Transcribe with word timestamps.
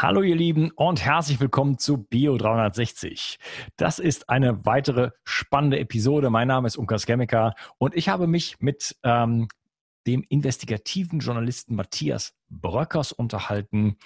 Hallo 0.00 0.22
ihr 0.22 0.36
Lieben 0.36 0.70
und 0.76 1.04
herzlich 1.04 1.40
willkommen 1.40 1.76
zu 1.76 1.98
Bio 1.98 2.38
360. 2.38 3.40
Das 3.76 3.98
ist 3.98 4.28
eine 4.28 4.64
weitere 4.64 5.10
spannende 5.24 5.80
Episode. 5.80 6.30
Mein 6.30 6.46
Name 6.46 6.68
ist 6.68 6.76
Unkas 6.76 7.04
Chemiker 7.04 7.56
und 7.78 7.96
ich 7.96 8.08
habe 8.08 8.28
mich 8.28 8.60
mit 8.60 8.94
ähm, 9.02 9.48
dem 10.06 10.24
investigativen 10.28 11.18
Journalisten 11.18 11.74
Matthias 11.74 12.36
Bröckers 12.48 13.10
unterhalten, 13.10 13.96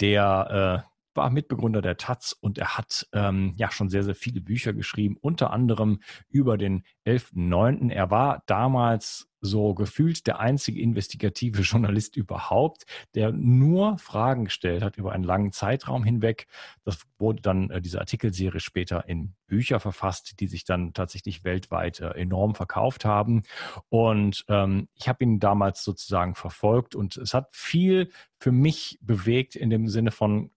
der 0.00 0.84
äh, 0.86 1.16
war 1.16 1.30
Mitbegründer 1.30 1.82
der 1.82 1.96
Taz 1.96 2.36
und 2.40 2.58
er 2.58 2.78
hat 2.78 3.08
ähm, 3.12 3.52
ja 3.56 3.72
schon 3.72 3.88
sehr, 3.88 4.04
sehr 4.04 4.14
viele 4.14 4.40
Bücher 4.40 4.72
geschrieben, 4.72 5.16
unter 5.20 5.50
anderem 5.50 6.02
über 6.28 6.56
den 6.56 6.84
11.9. 7.04 7.90
Er 7.90 8.12
war 8.12 8.44
damals 8.46 9.28
so 9.42 9.74
gefühlt 9.74 10.26
der 10.26 10.38
einzige 10.38 10.80
investigative 10.80 11.60
Journalist 11.62 12.16
überhaupt, 12.16 12.86
der 13.14 13.32
nur 13.32 13.98
Fragen 13.98 14.46
gestellt 14.46 14.82
hat 14.82 14.96
über 14.96 15.12
einen 15.12 15.24
langen 15.24 15.52
Zeitraum 15.52 16.04
hinweg. 16.04 16.46
Das 16.84 17.00
wurde 17.18 17.42
dann 17.42 17.68
äh, 17.70 17.82
diese 17.82 17.98
Artikelserie 17.98 18.60
später 18.60 19.08
in 19.08 19.34
Bücher 19.46 19.80
verfasst, 19.80 20.40
die 20.40 20.46
sich 20.46 20.64
dann 20.64 20.94
tatsächlich 20.94 21.44
weltweit 21.44 22.00
äh, 22.00 22.10
enorm 22.12 22.54
verkauft 22.54 23.04
haben. 23.04 23.42
Und 23.90 24.44
ähm, 24.48 24.88
ich 24.94 25.08
habe 25.08 25.24
ihn 25.24 25.40
damals 25.40 25.84
sozusagen 25.84 26.34
verfolgt 26.34 26.94
und 26.94 27.16
es 27.16 27.34
hat 27.34 27.48
viel 27.54 28.10
für 28.38 28.52
mich 28.52 28.98
bewegt 29.02 29.56
in 29.56 29.68
dem 29.68 29.88
Sinne 29.88 30.12
von 30.12 30.50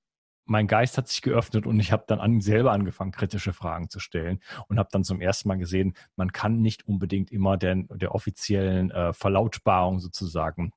mein 0.46 0.68
Geist 0.68 0.98
hat 0.98 1.08
sich 1.08 1.22
geöffnet 1.22 1.66
und 1.66 1.80
ich 1.80 1.92
habe 1.92 2.04
dann 2.08 2.20
an, 2.20 2.42
selber 2.42 2.72
angefangen, 2.72 3.12
kritische 3.12 3.54
Fragen 3.54 3.90
zu 3.90 4.00
stellen 4.00 4.40
und 4.68 4.80
habe 4.80 4.90
dann 4.92 5.04
zum 5.04 5.22
ersten 5.22 5.50
Mal 5.50 5.58
gesehen, 5.58 5.96
man 6.16 6.32
kann 6.32 6.62
nicht 6.62 6.88
unbedingt 6.88 7.32
immer 7.32 7.58
der, 7.58 7.76
der 7.76 8.14
offiziellen 8.16 8.92
äh, 8.92 9.14
Verlautbarung 9.14 10.00
sozusagen 10.00 10.72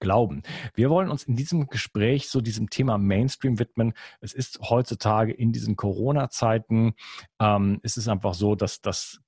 glauben. 0.00 0.42
Wir 0.74 0.90
wollen 0.90 1.10
uns 1.10 1.24
in 1.24 1.36
diesem 1.36 1.66
Gespräch 1.66 2.28
so 2.28 2.40
diesem 2.40 2.70
Thema 2.70 2.98
Mainstream 2.98 3.58
widmen. 3.58 3.92
Es 4.20 4.32
ist 4.32 4.58
heutzutage 4.60 5.32
in 5.32 5.52
diesen 5.52 5.76
Corona-Zeiten, 5.76 6.94
ähm, 7.40 7.80
ist 7.82 7.96
es 7.96 8.08
einfach 8.08 8.34
so, 8.34 8.54
dass 8.54 8.80
das 8.80 9.20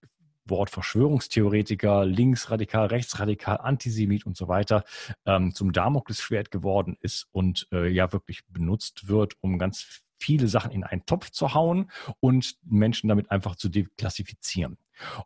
Wort 0.48 0.70
Verschwörungstheoretiker, 0.70 2.04
linksradikal, 2.04 2.86
rechtsradikal, 2.86 3.58
Antisemit 3.58 4.26
und 4.26 4.36
so 4.36 4.48
weiter 4.48 4.84
ähm, 5.24 5.54
zum 5.54 5.72
Damoklesschwert 5.72 6.50
geworden 6.50 6.96
ist 7.00 7.26
und 7.32 7.68
äh, 7.72 7.88
ja 7.88 8.12
wirklich 8.12 8.46
benutzt 8.48 9.08
wird, 9.08 9.34
um 9.40 9.58
ganz 9.58 10.02
viele 10.18 10.48
Sachen 10.48 10.70
in 10.70 10.84
einen 10.84 11.04
Topf 11.06 11.30
zu 11.30 11.54
hauen 11.54 11.90
und 12.20 12.56
Menschen 12.64 13.08
damit 13.08 13.30
einfach 13.30 13.56
zu 13.56 13.68
deklassifizieren. 13.68 14.78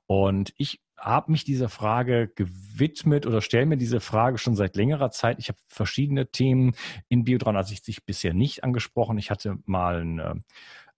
Und 0.06 0.52
ich 0.56 0.80
habe 0.98 1.30
mich 1.32 1.44
dieser 1.44 1.68
Frage 1.68 2.28
gewidmet 2.34 3.26
oder 3.26 3.40
stelle 3.40 3.66
mir 3.66 3.76
diese 3.76 4.00
Frage 4.00 4.36
schon 4.36 4.54
seit 4.54 4.76
längerer 4.76 5.10
Zeit. 5.10 5.38
Ich 5.38 5.48
habe 5.48 5.58
verschiedene 5.66 6.30
Themen 6.30 6.74
in 7.08 7.24
Bio 7.24 7.38
360 7.38 8.04
bisher 8.04 8.34
nicht 8.34 8.64
angesprochen. 8.64 9.16
Ich 9.16 9.30
hatte 9.30 9.58
mal 9.64 10.00
ein 10.00 10.44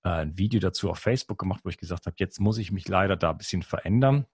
äh, 0.05 0.08
ein 0.08 0.39
Video 0.39 0.61
dazu 0.61 0.91
auf 0.91 0.98
Facebook 0.98 1.39
gemacht, 1.39 1.61
wo 1.64 1.69
ich 1.69 1.78
gesagt 1.78 2.06
habe, 2.06 2.17
jetzt 2.19 2.41
muss 2.41 2.58
ich 2.58 2.72
mich 2.72 2.89
leider 2.89 3.17
da 3.17 3.31
ein 3.31 3.39
bisschen 3.39 3.62
verändern. 3.62 4.27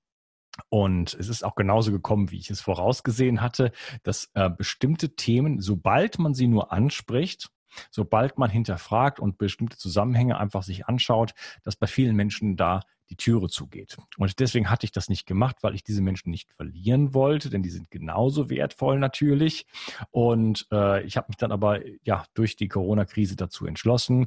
Und 0.70 1.14
es 1.14 1.28
ist 1.28 1.44
auch 1.44 1.54
genauso 1.54 1.92
gekommen, 1.92 2.30
wie 2.30 2.38
ich 2.38 2.50
es 2.50 2.60
vorausgesehen 2.60 3.40
hatte, 3.40 3.70
dass 4.02 4.30
äh, 4.34 4.50
bestimmte 4.50 5.14
Themen, 5.14 5.60
sobald 5.60 6.18
man 6.18 6.34
sie 6.34 6.48
nur 6.48 6.72
anspricht, 6.72 7.50
sobald 7.90 8.38
man 8.38 8.50
hinterfragt 8.50 9.20
und 9.20 9.38
bestimmte 9.38 9.76
Zusammenhänge 9.76 10.38
einfach 10.38 10.62
sich 10.62 10.86
anschaut, 10.86 11.32
dass 11.62 11.76
bei 11.76 11.86
vielen 11.86 12.16
Menschen 12.16 12.56
da 12.56 12.80
die 13.10 13.16
Türe 13.16 13.48
zugeht. 13.48 13.96
Und 14.18 14.38
deswegen 14.38 14.70
hatte 14.70 14.84
ich 14.84 14.92
das 14.92 15.08
nicht 15.08 15.26
gemacht, 15.26 15.56
weil 15.62 15.74
ich 15.74 15.82
diese 15.82 16.02
Menschen 16.02 16.30
nicht 16.30 16.52
verlieren 16.52 17.14
wollte, 17.14 17.48
denn 17.48 17.62
die 17.62 17.70
sind 17.70 17.90
genauso 17.90 18.50
wertvoll 18.50 18.98
natürlich. 18.98 19.66
Und 20.10 20.66
äh, 20.70 21.02
ich 21.04 21.16
habe 21.16 21.28
mich 21.28 21.36
dann 21.36 21.52
aber 21.52 21.80
ja 22.04 22.24
durch 22.34 22.56
die 22.56 22.68
Corona-Krise 22.68 23.36
dazu 23.36 23.66
entschlossen, 23.66 24.26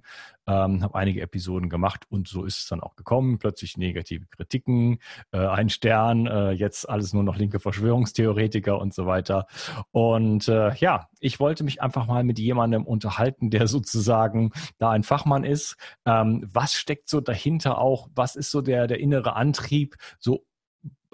ähm, 0.51 0.83
habe 0.83 0.95
einige 0.95 1.21
Episoden 1.21 1.69
gemacht 1.69 2.05
und 2.09 2.27
so 2.27 2.43
ist 2.43 2.59
es 2.59 2.67
dann 2.67 2.81
auch 2.81 2.95
gekommen. 2.95 3.37
Plötzlich 3.37 3.77
negative 3.77 4.25
Kritiken, 4.25 4.99
äh, 5.31 5.37
ein 5.37 5.69
Stern, 5.69 6.27
äh, 6.27 6.51
jetzt 6.51 6.89
alles 6.89 7.13
nur 7.13 7.23
noch 7.23 7.37
linke 7.37 7.59
Verschwörungstheoretiker 7.59 8.79
und 8.79 8.93
so 8.93 9.05
weiter. 9.05 9.45
Und 9.91 10.47
äh, 10.47 10.73
ja, 10.75 11.07
ich 11.19 11.39
wollte 11.39 11.63
mich 11.63 11.81
einfach 11.81 12.07
mal 12.07 12.23
mit 12.23 12.39
jemandem 12.39 12.85
unterhalten, 12.85 13.51
der 13.51 13.67
sozusagen 13.67 14.51
da 14.79 14.89
ein 14.91 15.03
Fachmann 15.03 15.43
ist. 15.43 15.77
Ähm, 16.05 16.47
was 16.51 16.73
steckt 16.73 17.09
so 17.09 17.21
dahinter 17.21 17.77
auch? 17.77 18.09
Was 18.15 18.35
ist 18.35 18.51
so 18.51 18.61
der 18.61 18.71
der, 18.81 18.87
der 18.87 18.99
innere 18.99 19.35
Antrieb, 19.35 19.97
so 20.19 20.45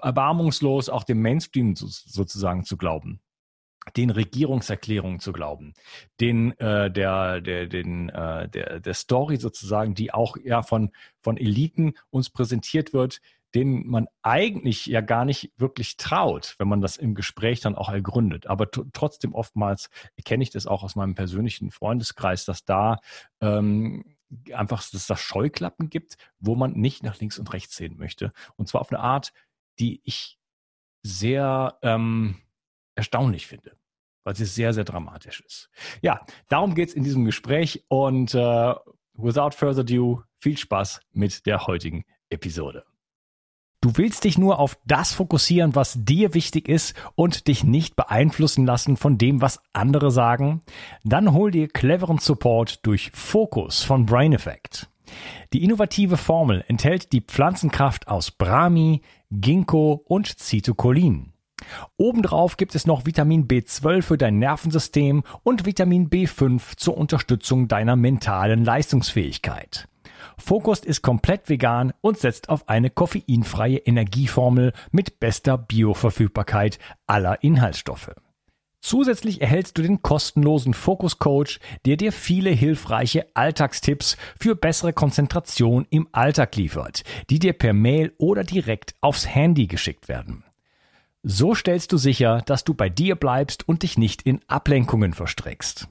erbarmungslos 0.00 0.88
auch 0.88 1.02
dem 1.02 1.20
Mainstream 1.20 1.74
sozusagen 1.74 2.64
zu 2.64 2.76
glauben 2.76 3.20
den 3.96 4.10
Regierungserklärungen 4.10 5.20
zu 5.20 5.32
glauben, 5.32 5.74
den 6.20 6.58
äh, 6.58 6.90
der 6.90 7.40
der 7.40 7.66
den 7.66 8.08
äh, 8.08 8.48
der 8.48 8.80
der 8.80 8.94
Story 8.94 9.36
sozusagen, 9.36 9.94
die 9.94 10.12
auch 10.12 10.36
ja 10.42 10.62
von 10.62 10.90
von 11.20 11.36
Eliten 11.36 11.94
uns 12.10 12.30
präsentiert 12.30 12.92
wird, 12.92 13.20
denen 13.54 13.86
man 13.86 14.08
eigentlich 14.22 14.86
ja 14.86 15.00
gar 15.00 15.24
nicht 15.24 15.52
wirklich 15.56 15.96
traut, 15.96 16.54
wenn 16.58 16.68
man 16.68 16.80
das 16.80 16.96
im 16.96 17.14
Gespräch 17.14 17.60
dann 17.60 17.76
auch 17.76 17.88
ergründet. 17.88 18.46
Aber 18.46 18.70
trotzdem 18.70 19.34
oftmals 19.34 19.90
kenne 20.24 20.42
ich 20.42 20.50
das 20.50 20.66
auch 20.66 20.82
aus 20.82 20.96
meinem 20.96 21.14
persönlichen 21.14 21.70
Freundeskreis, 21.70 22.44
dass 22.44 22.64
da 22.64 22.98
ähm, 23.40 24.16
einfach, 24.52 24.78
dass 24.78 24.94
es 24.94 25.06
da 25.06 25.16
Scheuklappen 25.16 25.88
gibt, 25.88 26.16
wo 26.38 26.54
man 26.54 26.72
nicht 26.72 27.02
nach 27.02 27.18
links 27.20 27.38
und 27.38 27.52
rechts 27.52 27.76
sehen 27.76 27.96
möchte. 27.96 28.32
Und 28.56 28.68
zwar 28.68 28.82
auf 28.82 28.90
eine 28.90 29.00
Art, 29.00 29.32
die 29.78 30.00
ich 30.04 30.38
sehr 31.02 31.78
ähm, 31.82 32.36
erstaunlich 32.98 33.46
finde, 33.46 33.76
weil 34.24 34.36
sie 34.36 34.44
sehr, 34.44 34.74
sehr 34.74 34.84
dramatisch 34.84 35.40
ist. 35.40 35.70
Ja, 36.02 36.20
darum 36.48 36.74
geht 36.74 36.90
es 36.90 36.94
in 36.94 37.04
diesem 37.04 37.24
Gespräch 37.24 37.84
und 37.88 38.34
äh, 38.34 38.74
without 39.14 39.52
further 39.52 39.80
ado, 39.80 40.22
viel 40.40 40.58
Spaß 40.58 41.00
mit 41.12 41.46
der 41.46 41.66
heutigen 41.66 42.04
Episode. 42.28 42.84
Du 43.80 43.92
willst 43.96 44.24
dich 44.24 44.38
nur 44.38 44.58
auf 44.58 44.76
das 44.86 45.12
fokussieren, 45.12 45.76
was 45.76 46.04
dir 46.04 46.34
wichtig 46.34 46.68
ist 46.68 46.94
und 47.14 47.46
dich 47.46 47.62
nicht 47.62 47.94
beeinflussen 47.94 48.66
lassen 48.66 48.96
von 48.96 49.18
dem, 49.18 49.40
was 49.40 49.60
andere 49.72 50.10
sagen? 50.10 50.62
Dann 51.04 51.32
hol 51.32 51.52
dir 51.52 51.68
cleveren 51.68 52.18
Support 52.18 52.84
durch 52.84 53.12
Fokus 53.14 53.84
von 53.84 54.04
Brain 54.04 54.32
Effect. 54.32 54.90
Die 55.52 55.62
innovative 55.62 56.16
Formel 56.16 56.64
enthält 56.66 57.12
die 57.12 57.20
Pflanzenkraft 57.20 58.08
aus 58.08 58.32
Brahmi, 58.32 59.02
Ginkgo 59.30 59.92
und 59.92 60.26
Citocolin. 60.26 61.32
Obendrauf 61.96 62.56
gibt 62.56 62.74
es 62.74 62.86
noch 62.86 63.06
Vitamin 63.06 63.48
B12 63.48 64.02
für 64.02 64.18
dein 64.18 64.38
Nervensystem 64.38 65.24
und 65.42 65.66
Vitamin 65.66 66.08
B5 66.08 66.76
zur 66.76 66.96
Unterstützung 66.96 67.68
deiner 67.68 67.96
mentalen 67.96 68.64
Leistungsfähigkeit. 68.64 69.88
Focus 70.38 70.80
ist 70.80 71.02
komplett 71.02 71.48
vegan 71.48 71.92
und 72.00 72.18
setzt 72.18 72.48
auf 72.48 72.68
eine 72.68 72.90
koffeinfreie 72.90 73.78
Energieformel 73.78 74.72
mit 74.90 75.20
bester 75.20 75.58
Bioverfügbarkeit 75.58 76.78
aller 77.06 77.42
Inhaltsstoffe. 77.42 78.12
Zusätzlich 78.80 79.40
erhältst 79.40 79.76
du 79.76 79.82
den 79.82 80.02
kostenlosen 80.02 80.72
Focus 80.72 81.18
Coach, 81.18 81.58
der 81.84 81.96
dir 81.96 82.12
viele 82.12 82.50
hilfreiche 82.50 83.26
Alltagstipps 83.34 84.16
für 84.38 84.54
bessere 84.54 84.92
Konzentration 84.92 85.86
im 85.90 86.08
Alltag 86.12 86.54
liefert, 86.54 87.02
die 87.28 87.40
dir 87.40 87.54
per 87.54 87.72
Mail 87.72 88.14
oder 88.18 88.44
direkt 88.44 88.94
aufs 89.00 89.26
Handy 89.26 89.66
geschickt 89.66 90.08
werden. 90.08 90.44
So 91.30 91.54
stellst 91.54 91.92
du 91.92 91.98
sicher, 91.98 92.40
dass 92.46 92.64
du 92.64 92.72
bei 92.72 92.88
dir 92.88 93.14
bleibst 93.14 93.68
und 93.68 93.82
dich 93.82 93.98
nicht 93.98 94.22
in 94.22 94.40
Ablenkungen 94.46 95.12
verstrickst. 95.12 95.86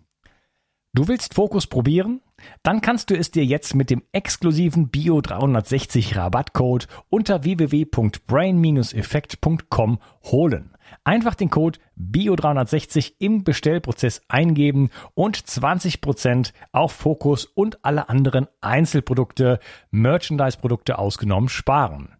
Du 0.95 1.07
willst 1.07 1.35
Fokus 1.35 1.67
probieren? 1.67 2.21
Dann 2.63 2.81
kannst 2.81 3.11
du 3.11 3.15
es 3.15 3.29
dir 3.29 3.45
jetzt 3.45 3.75
mit 3.75 3.91
dem 3.91 4.01
exklusiven 4.13 4.89
Bio360 4.89 6.15
Rabattcode 6.15 6.87
unter 7.09 7.43
www.brain-effekt.com 7.43 9.99
holen. 10.23 10.75
Einfach 11.03 11.35
den 11.35 11.51
Code 11.51 11.77
Bio360 11.99 13.13
im 13.19 13.43
Bestellprozess 13.43 14.23
eingeben 14.29 14.89
und 15.13 15.37
20% 15.37 16.51
auf 16.72 16.93
Fokus 16.93 17.45
und 17.45 17.85
alle 17.85 18.09
anderen 18.09 18.47
Einzelprodukte, 18.61 19.59
Merchandise-Produkte 19.91 20.97
ausgenommen 20.97 21.49
sparen. 21.49 22.16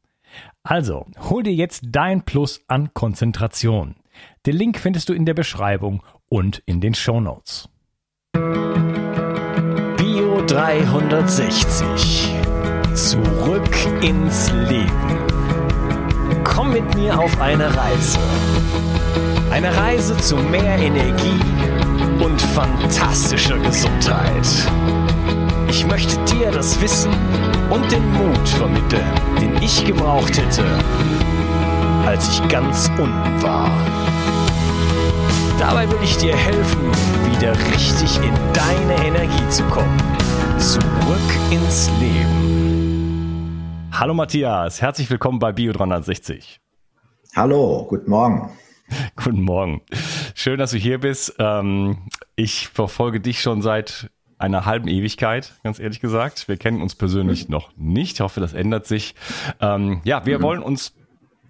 Also, 0.63 1.05
hol 1.29 1.43
dir 1.43 1.53
jetzt 1.53 1.83
dein 1.87 2.23
Plus 2.23 2.61
an 2.67 2.93
Konzentration. 2.93 3.95
Den 4.45 4.55
Link 4.55 4.79
findest 4.79 5.09
du 5.09 5.13
in 5.13 5.25
der 5.25 5.33
Beschreibung 5.33 6.03
und 6.29 6.61
in 6.65 6.81
den 6.81 6.93
Show 6.93 7.21
Notes. 7.21 7.69
Bio 9.97 10.41
360. 10.45 12.33
Zurück 12.93 13.75
ins 14.01 14.51
Leben. 14.51 15.17
Komm 16.43 16.73
mit 16.73 16.95
mir 16.95 17.17
auf 17.17 17.39
eine 17.39 17.75
Reise. 17.75 18.19
Eine 19.51 19.75
Reise 19.75 20.17
zu 20.17 20.35
mehr 20.35 20.77
Energie 20.77 21.39
und 22.23 22.41
fantastischer 22.41 23.57
Gesundheit. 23.59 24.47
Ich 25.69 25.85
möchte 25.85 26.17
dir 26.25 26.51
das 26.51 26.81
Wissen 26.81 27.11
und 27.69 27.91
den 27.91 28.11
Mut 28.13 28.47
vermitteln, 28.47 29.05
den 29.41 29.61
ich 29.61 29.83
gebraucht 29.85 30.37
hätte, 30.37 30.63
als 32.05 32.29
ich 32.29 32.47
ganz 32.47 32.89
unten 32.97 33.41
war. 33.41 33.69
Dabei 35.59 35.89
will 35.89 35.97
ich 36.03 36.15
dir 36.17 36.35
helfen, 36.35 36.91
wieder 37.31 37.51
richtig 37.71 38.17
in 38.17 38.33
deine 38.53 39.05
Energie 39.05 39.49
zu 39.49 39.63
kommen. 39.65 39.97
ins 41.51 41.89
Leben. 41.99 43.89
Hallo 43.91 44.13
Matthias, 44.13 44.81
herzlich 44.81 45.09
willkommen 45.09 45.39
bei 45.39 45.51
Bio 45.51 45.73
360. 45.73 46.59
Hallo, 47.35 47.85
guten 47.89 48.09
Morgen. 48.09 48.49
Guten 49.15 49.41
Morgen. 49.41 49.81
Schön, 50.35 50.59
dass 50.59 50.71
du 50.71 50.77
hier 50.77 50.99
bist. 50.99 51.35
Ähm, 51.39 52.09
ich 52.35 52.67
verfolge 52.67 53.19
dich 53.19 53.41
schon 53.41 53.61
seit 53.61 54.09
einer 54.37 54.65
halben 54.65 54.87
Ewigkeit, 54.87 55.53
ganz 55.63 55.79
ehrlich 55.79 55.99
gesagt. 55.99 56.47
Wir 56.47 56.57
kennen 56.57 56.81
uns 56.81 56.95
persönlich 56.95 57.47
mhm. 57.47 57.51
noch 57.51 57.71
nicht. 57.75 58.15
Ich 58.15 58.21
hoffe, 58.21 58.39
das 58.39 58.53
ändert 58.53 58.85
sich. 58.85 59.15
Ähm, 59.59 60.01
ja, 60.03 60.25
wir 60.25 60.39
mhm. 60.39 60.43
wollen 60.43 60.63
uns 60.63 60.93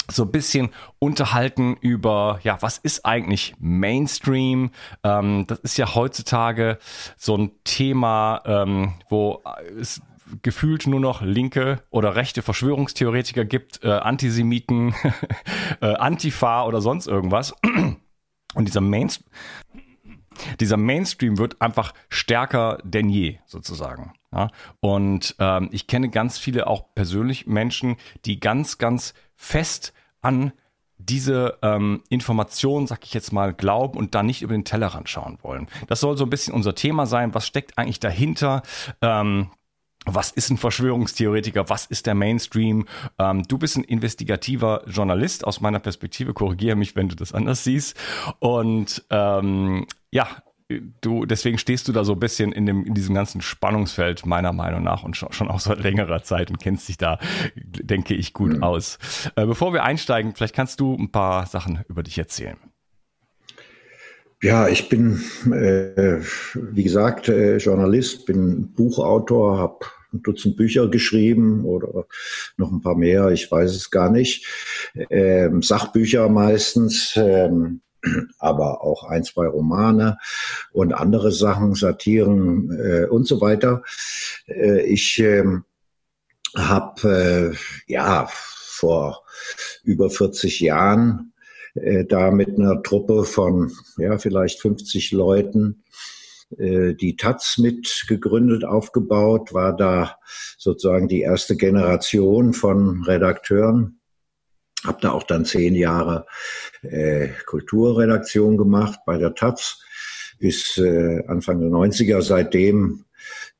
so 0.10 0.24
ein 0.24 0.32
bisschen 0.32 0.70
unterhalten 1.00 1.76
über, 1.82 2.40
ja, 2.44 2.62
was 2.62 2.78
ist 2.78 3.06
eigentlich 3.06 3.56
Mainstream? 3.60 4.72
Ähm, 5.04 5.46
das 5.48 5.60
ist 5.60 5.78
ja 5.78 5.96
heutzutage 5.96 6.78
so 7.18 7.38
ein 7.38 7.52
Thema, 7.64 8.42
ähm, 8.46 8.94
wo 9.10 9.44
es 9.80 10.02
gefühlt 10.42 10.88
nur 10.88 11.00
noch 11.00 11.22
linke 11.22 11.84
oder 11.90 12.16
rechte 12.16 12.42
Verschwörungstheoretiker 12.42 13.46
gibt, 13.46 13.84
äh, 13.84 13.90
Antisemiten, 13.92 14.94
äh, 15.82 15.94
Antifa 15.96 16.66
oder 16.66 16.82
sonst 16.82 17.08
irgendwas. 17.08 17.54
Und 18.54 18.68
dieser 18.68 18.82
Mainstream, 18.82 19.30
dieser 20.60 20.78
Mainstream 20.78 21.38
wird 21.38 21.62
einfach 21.62 21.94
stärker 22.10 22.80
denn 22.84 23.10
je, 23.10 23.40
sozusagen. 23.46 24.14
Ja? 24.32 24.50
Und 24.80 25.36
ähm, 25.40 25.70
ich 25.72 25.88
kenne 25.88 26.10
ganz 26.10 26.38
viele 26.38 26.68
auch 26.68 26.94
persönlich 26.96 27.48
Menschen, 27.48 27.98
die 28.26 28.40
ganz, 28.40 28.78
ganz 28.78 29.14
fest 29.36 29.94
an 30.22 30.52
diese 30.98 31.58
ähm, 31.62 32.04
Informationen, 32.10 32.88
sag 32.88 33.04
ich 33.06 33.14
jetzt 33.14 33.32
mal, 33.32 33.54
glauben 33.54 33.98
und 33.98 34.16
da 34.16 34.24
nicht 34.24 34.42
über 34.42 34.54
den 34.54 34.66
Tellerrand 34.66 35.10
schauen 35.10 35.38
wollen. 35.42 35.68
Das 35.88 36.00
soll 36.00 36.18
so 36.18 36.26
ein 36.26 36.30
bisschen 36.30 36.54
unser 36.54 36.76
Thema 36.76 37.06
sein. 37.06 37.34
Was 37.34 37.46
steckt 37.46 37.78
eigentlich 37.78 38.00
dahinter? 38.00 38.64
Ähm, 39.02 39.52
was 40.06 40.32
ist 40.32 40.50
ein 40.50 40.58
Verschwörungstheoretiker? 40.58 41.70
Was 41.70 41.86
ist 41.86 42.06
der 42.06 42.16
Mainstream? 42.16 42.88
Ähm, 43.20 43.44
du 43.44 43.58
bist 43.58 43.78
ein 43.78 43.84
investigativer 43.84 44.84
Journalist 44.88 45.46
aus 45.46 45.60
meiner 45.60 45.80
Perspektive. 45.80 46.34
Korrigiere 46.34 46.78
mich, 46.78 46.96
wenn 46.96 47.10
du 47.10 47.16
das 47.16 47.34
anders 47.34 47.64
siehst. 47.64 47.96
Und 48.40 49.04
ähm, 49.10 49.86
ja, 50.18 50.28
du, 51.02 51.26
deswegen 51.26 51.60
stehst 51.60 51.88
du 51.88 51.92
da 51.92 52.04
so 52.04 52.14
ein 52.14 52.20
bisschen 52.20 52.52
in, 52.52 52.66
dem, 52.66 52.84
in 52.86 52.96
diesem 52.96 53.14
ganzen 53.14 53.40
Spannungsfeld, 53.42 54.26
meiner 54.26 54.52
Meinung 54.52 54.84
nach, 54.84 55.04
und 55.04 55.16
schon, 55.16 55.32
schon 55.32 55.48
auch 55.48 55.60
seit 55.68 55.80
längerer 55.80 56.24
Zeit 56.24 56.50
und 56.50 56.60
kennst 56.60 56.90
dich 56.90 56.98
da, 56.98 57.20
denke 57.56 58.16
ich, 58.16 58.34
gut 58.34 58.54
mhm. 58.54 58.64
aus. 58.64 58.98
Äh, 59.36 59.46
bevor 59.46 59.74
wir 59.74 59.84
einsteigen, 59.84 60.34
vielleicht 60.34 60.56
kannst 60.56 60.80
du 60.80 60.96
ein 60.96 61.12
paar 61.12 61.46
Sachen 61.46 61.86
über 61.88 62.02
dich 62.02 62.18
erzählen. 62.18 62.58
Ja, 64.42 64.68
ich 64.68 64.90
bin, 64.90 65.24
äh, 65.46 66.20
wie 66.54 66.84
gesagt, 66.84 67.30
äh, 67.30 67.58
Journalist, 67.58 68.26
bin 68.26 68.74
Buchautor, 68.74 69.60
habe 69.60 69.86
ein 70.14 70.24
Dutzend 70.24 70.58
Bücher 70.58 70.88
geschrieben 70.88 71.64
oder 71.66 72.06
noch 72.58 72.72
ein 72.72 72.82
paar 72.82 72.96
mehr, 72.96 73.30
ich 73.30 73.52
weiß 73.52 73.72
es 73.76 73.92
gar 73.92 74.10
nicht. 74.10 74.48
Ähm, 75.12 75.62
Sachbücher 75.62 76.28
meistens. 76.30 77.14
Ähm, 77.16 77.82
aber 78.40 78.82
auch 78.82 79.04
ein, 79.04 79.24
zwei 79.24 79.48
Romane 79.48 80.18
und 80.72 80.94
andere 80.94 81.32
Sachen, 81.32 81.76
Satiren 81.76 82.72
äh, 82.72 83.06
und 83.06 83.28
so 83.28 83.42
weiter. 83.42 83.84
Äh, 84.48 84.82
ich 84.86 85.20
äh, 85.20 85.44
habe 86.56 87.56
äh, 87.58 87.92
ja 87.92 88.28
vor 88.30 89.24
über 89.84 90.10
40 90.10 90.60
Jahren 90.60 91.34
äh, 91.76 92.06
da 92.06 92.32
mit 92.32 92.58
einer 92.58 92.82
Truppe 92.84 93.24
von 93.24 93.72
ja 93.98 94.18
vielleicht 94.18 94.62
50 94.62 95.12
Leuten 95.12 95.84
äh, 96.58 96.94
die 96.94 97.16
Taz 97.16 97.58
mit 97.58 98.06
gegründet, 98.08 98.64
aufgebaut, 98.64 99.54
war 99.54 99.76
da 99.76 100.18
sozusagen 100.58 101.08
die 101.08 101.22
erste 101.22 101.56
Generation 101.58 102.54
von 102.54 103.04
Redakteuren 103.04 103.97
habe 104.86 105.00
da 105.02 105.12
auch 105.12 105.24
dann 105.24 105.46
zehn 105.46 105.76
Jahre 105.76 106.26
äh, 106.84 107.30
Kulturredaktion 107.46 108.58
gemacht 108.58 109.00
bei 109.06 109.18
der 109.18 109.34
Taz 109.34 109.82
bis 110.40 110.78
äh, 110.78 111.24
Anfang 111.28 111.60
der 111.60 111.70
90er. 111.70 112.22
Seitdem 112.22 113.06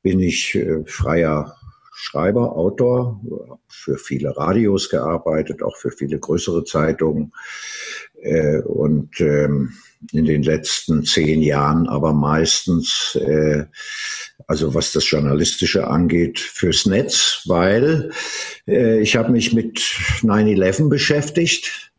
bin 0.02 0.20
ich 0.20 0.54
äh, 0.54 0.84
freier 0.86 1.54
Schreiber, 2.00 2.56
Autor, 2.56 3.20
für 3.66 3.98
viele 3.98 4.36
Radios 4.36 4.88
gearbeitet, 4.88 5.64
auch 5.64 5.76
für 5.76 5.90
viele 5.90 6.20
größere 6.20 6.62
Zeitungen. 6.64 7.32
Äh, 8.22 8.60
und 8.60 9.20
ähm, 9.20 9.72
in 10.12 10.24
den 10.24 10.44
letzten 10.44 11.04
zehn 11.04 11.42
Jahren 11.42 11.88
aber 11.88 12.12
meistens, 12.12 13.16
äh, 13.16 13.64
also 14.48 14.74
was 14.74 14.92
das 14.92 15.08
Journalistische 15.08 15.86
angeht, 15.86 16.40
fürs 16.40 16.86
Netz, 16.86 17.42
weil 17.44 18.10
äh, 18.66 18.98
ich 19.00 19.14
habe 19.14 19.30
mich 19.30 19.52
mit 19.52 19.78
9-11 20.22 20.88
beschäftigt 20.88 21.92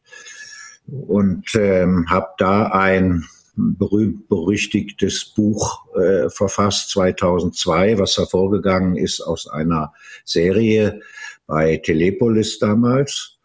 und 0.87 1.53
ähm, 1.53 2.09
habe 2.09 2.29
da 2.39 2.65
ein 2.71 3.25
berühmt-berüchtigtes 3.55 5.25
Buch 5.25 5.85
äh, 5.95 6.29
verfasst 6.29 6.89
2002, 6.89 7.99
was 7.99 8.17
hervorgegangen 8.17 8.97
ist 8.97 9.21
aus 9.21 9.47
einer 9.47 9.93
Serie 10.25 11.01
bei 11.45 11.77
Telepolis 11.77 12.57
damals, 12.57 13.37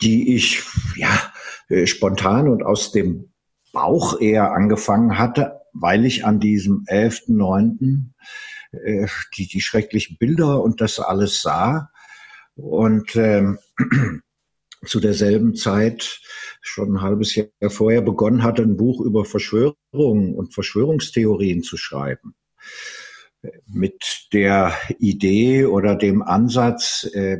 die 0.00 0.34
ich 0.34 0.60
ja 0.96 1.32
äh, 1.68 1.86
spontan 1.86 2.48
und 2.48 2.64
aus 2.64 2.90
dem 2.90 3.30
Bauch 3.72 4.20
eher 4.20 4.52
angefangen 4.52 5.18
hatte, 5.18 5.61
weil 5.72 6.04
ich 6.04 6.24
an 6.24 6.40
diesem 6.40 6.84
11.9. 6.84 8.04
Äh, 8.72 9.06
die, 9.36 9.48
die 9.48 9.60
schrecklichen 9.60 10.16
Bilder 10.18 10.62
und 10.62 10.80
das 10.80 10.98
alles 10.98 11.42
sah 11.42 11.90
und 12.54 13.14
ähm, 13.16 13.58
zu 14.84 15.00
derselben 15.00 15.54
Zeit 15.54 16.20
schon 16.60 16.94
ein 16.94 17.00
halbes 17.02 17.34
Jahr 17.34 17.48
vorher 17.68 18.02
begonnen 18.02 18.42
hatte, 18.42 18.62
ein 18.62 18.76
Buch 18.76 19.00
über 19.00 19.24
Verschwörungen 19.24 20.34
und 20.34 20.54
Verschwörungstheorien 20.54 21.62
zu 21.62 21.76
schreiben. 21.76 22.34
Mit 23.66 24.28
der 24.32 24.72
Idee 24.98 25.64
oder 25.64 25.96
dem 25.96 26.22
Ansatz, 26.22 27.08
äh, 27.12 27.38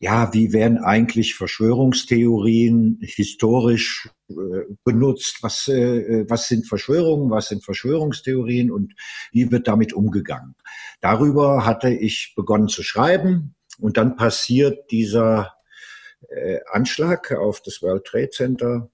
ja, 0.00 0.34
wie 0.34 0.52
werden 0.52 0.78
eigentlich 0.78 1.36
Verschwörungstheorien 1.36 2.98
historisch 3.00 4.08
äh, 4.28 4.34
benutzt? 4.82 5.38
Was, 5.42 5.68
äh, 5.68 6.24
was 6.28 6.48
sind 6.48 6.66
Verschwörungen? 6.66 7.30
Was 7.30 7.48
sind 7.48 7.64
Verschwörungstheorien? 7.64 8.72
Und 8.72 8.94
wie 9.30 9.52
wird 9.52 9.68
damit 9.68 9.92
umgegangen? 9.92 10.56
Darüber 11.00 11.64
hatte 11.64 11.90
ich 11.90 12.34
begonnen 12.34 12.68
zu 12.68 12.82
schreiben. 12.82 13.54
Und 13.78 13.98
dann 13.98 14.16
passiert 14.16 14.90
dieser 14.90 15.54
äh, 16.28 16.58
Anschlag 16.70 17.32
auf 17.32 17.62
das 17.62 17.82
World 17.82 18.04
Trade 18.04 18.30
Center 18.30 18.90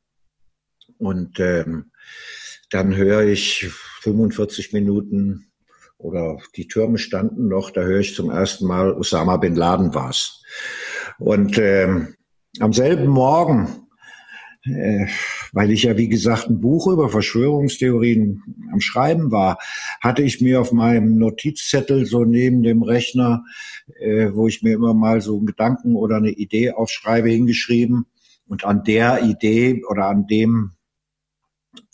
und 0.99 1.41
ähm, 1.41 1.93
dann 2.71 2.95
höre 2.97 3.23
ich 3.23 3.69
45 4.01 4.73
Minuten 4.73 5.52
oder 6.03 6.39
die 6.57 6.69
Türme 6.69 6.99
standen 6.99 7.49
noch, 7.49 7.71
da 7.71 7.83
höre 7.83 8.01
ich 8.01 8.15
zum 8.15 8.31
ersten 8.31 8.67
Mal 8.67 8.93
Osama 8.93 9.37
bin 9.37 9.55
Laden 9.55 9.95
war's. 9.95 10.43
Und 11.19 11.59
ähm, 11.59 12.15
am 12.61 12.73
selben 12.73 13.07
Morgen 13.07 13.83
äh, 14.65 15.07
weil 15.53 15.73
ich 15.73 15.85
ja, 15.85 15.97
wie 15.97 16.09
gesagt, 16.09 16.49
ein 16.49 16.61
Buch 16.61 16.87
über 16.87 17.09
Verschwörungstheorien 17.09 18.43
am 18.73 18.81
Schreiben 18.81 19.33
war, 19.33 19.59
hatte 20.01 20.23
ich 20.23 20.41
mir 20.41 20.61
auf 20.61 20.73
meinem 20.73 21.19
Notizzettel 21.19 22.07
so 22.07 22.25
neben 22.25 22.63
dem 22.63 22.83
Rechner, 22.83 23.45
äh, 23.99 24.31
wo 24.33 24.47
ich 24.47 24.63
mir 24.63 24.75
immer 24.75 24.95
mal 24.95 25.21
so 25.21 25.37
einen 25.37 25.47
Gedanken 25.47 25.97
oder 25.97 26.17
eine 26.17 26.31
Idee 26.31 26.71
aufschreibe, 26.71 27.29
hingeschrieben. 27.29 28.07
Und 28.47 28.65
an 28.65 28.85
der 28.85 29.25
Idee 29.25 29.83
oder 29.89 30.07
an 30.07 30.27
dem 30.27 30.73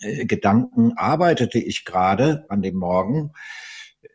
äh, 0.01 0.27
Gedanken 0.27 0.93
arbeitete 0.97 1.59
ich 1.59 1.87
gerade 1.87 2.45
an 2.51 2.61
dem 2.61 2.77
Morgen. 2.77 3.31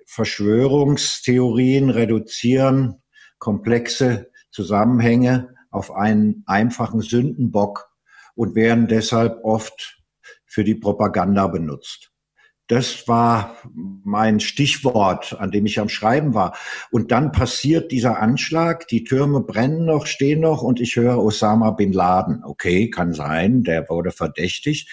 Verschwörungstheorien 0.05 1.89
reduzieren 1.89 3.01
komplexe 3.39 4.31
Zusammenhänge 4.51 5.55
auf 5.69 5.91
einen 5.91 6.43
einfachen 6.45 7.01
Sündenbock 7.01 7.89
und 8.35 8.55
werden 8.55 8.87
deshalb 8.87 9.43
oft 9.43 10.01
für 10.45 10.63
die 10.63 10.75
Propaganda 10.75 11.47
benutzt. 11.47 12.13
Das 12.67 13.07
war 13.09 13.57
mein 13.73 14.39
Stichwort, 14.39 15.35
an 15.37 15.51
dem 15.51 15.65
ich 15.65 15.79
am 15.79 15.89
Schreiben 15.89 16.33
war. 16.33 16.55
Und 16.91 17.11
dann 17.11 17.33
passiert 17.33 17.91
dieser 17.91 18.19
Anschlag, 18.19 18.87
die 18.87 19.03
Türme 19.03 19.41
brennen 19.41 19.85
noch, 19.85 20.05
stehen 20.05 20.39
noch 20.39 20.61
und 20.61 20.79
ich 20.79 20.95
höre 20.95 21.21
Osama 21.21 21.71
bin 21.71 21.91
Laden. 21.91 22.41
Okay, 22.45 22.89
kann 22.89 23.13
sein, 23.13 23.63
der 23.63 23.89
wurde 23.89 24.11
verdächtig. 24.11 24.87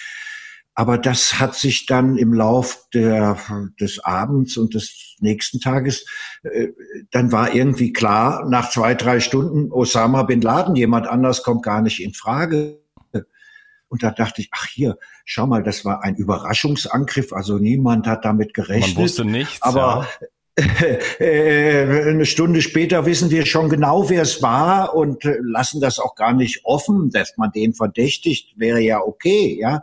Aber 0.80 0.96
das 0.96 1.38
hat 1.38 1.56
sich 1.56 1.84
dann 1.84 2.16
im 2.16 2.32
Lauf 2.32 2.86
der, 2.94 3.36
des 3.78 4.02
Abends 4.02 4.56
und 4.56 4.72
des 4.72 5.14
nächsten 5.20 5.60
Tages, 5.60 6.06
äh, 6.42 6.68
dann 7.10 7.32
war 7.32 7.54
irgendwie 7.54 7.92
klar, 7.92 8.48
nach 8.48 8.70
zwei, 8.70 8.94
drei 8.94 9.20
Stunden, 9.20 9.70
Osama 9.72 10.22
bin 10.22 10.40
Laden, 10.40 10.76
jemand 10.76 11.06
anders 11.06 11.42
kommt 11.42 11.64
gar 11.64 11.82
nicht 11.82 12.02
in 12.02 12.14
Frage. 12.14 12.80
Und 13.88 14.02
da 14.02 14.10
dachte 14.10 14.40
ich, 14.40 14.48
ach 14.52 14.68
hier, 14.68 14.96
schau 15.26 15.46
mal, 15.46 15.62
das 15.62 15.84
war 15.84 16.02
ein 16.02 16.16
Überraschungsangriff. 16.16 17.34
Also 17.34 17.58
niemand 17.58 18.06
hat 18.06 18.24
damit 18.24 18.54
gerechnet. 18.54 18.94
Man 18.94 19.04
wusste 19.04 19.26
nichts. 19.26 19.60
Aber 19.60 20.08
äh, 21.18 22.08
eine 22.08 22.24
Stunde 22.24 22.62
später 22.62 23.04
wissen 23.04 23.30
wir 23.30 23.44
schon 23.44 23.68
genau, 23.68 24.08
wer 24.08 24.22
es 24.22 24.42
war 24.42 24.94
und 24.94 25.26
äh, 25.26 25.36
lassen 25.42 25.82
das 25.82 25.98
auch 25.98 26.14
gar 26.14 26.32
nicht 26.32 26.64
offen, 26.64 27.10
dass 27.10 27.36
man 27.36 27.52
den 27.52 27.74
verdächtigt, 27.74 28.54
wäre 28.56 28.80
ja 28.80 29.00
okay, 29.00 29.58
ja. 29.60 29.82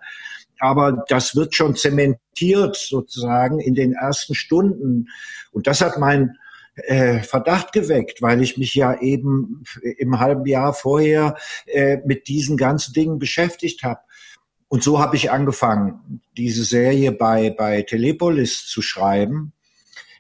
Aber 0.60 1.06
das 1.08 1.36
wird 1.36 1.56
schon 1.56 1.76
zementiert 1.76 2.76
sozusagen 2.76 3.60
in 3.60 3.74
den 3.74 3.94
ersten 3.94 4.36
Stunden. 4.36 5.08
Und 5.52 5.68
das 5.68 5.82
hat 5.82 5.98
mein 6.00 6.38
äh, 6.76 7.20
Verdacht 7.20 7.74
geweckt, 7.74 8.22
weil 8.22 8.42
ich 8.42 8.58
mich 8.58 8.76
ja 8.76 9.00
eben 9.00 9.64
im 9.98 10.20
halben 10.20 10.46
Jahr 10.46 10.74
vorher 10.74 11.36
äh, 11.66 11.98
mit 12.06 12.28
diesen 12.28 12.58
ganzen 12.58 12.94
Dingen 12.94 13.20
beschäftigt 13.20 13.84
habe. 13.84 14.02
Und 14.70 14.84
so 14.84 15.00
habe 15.00 15.16
ich 15.16 15.32
angefangen, 15.32 16.22
diese 16.36 16.64
Serie 16.64 17.12
bei, 17.12 17.50
bei 17.50 17.84
Telepolis 17.84 18.66
zu 18.68 18.82
schreiben 18.82 19.54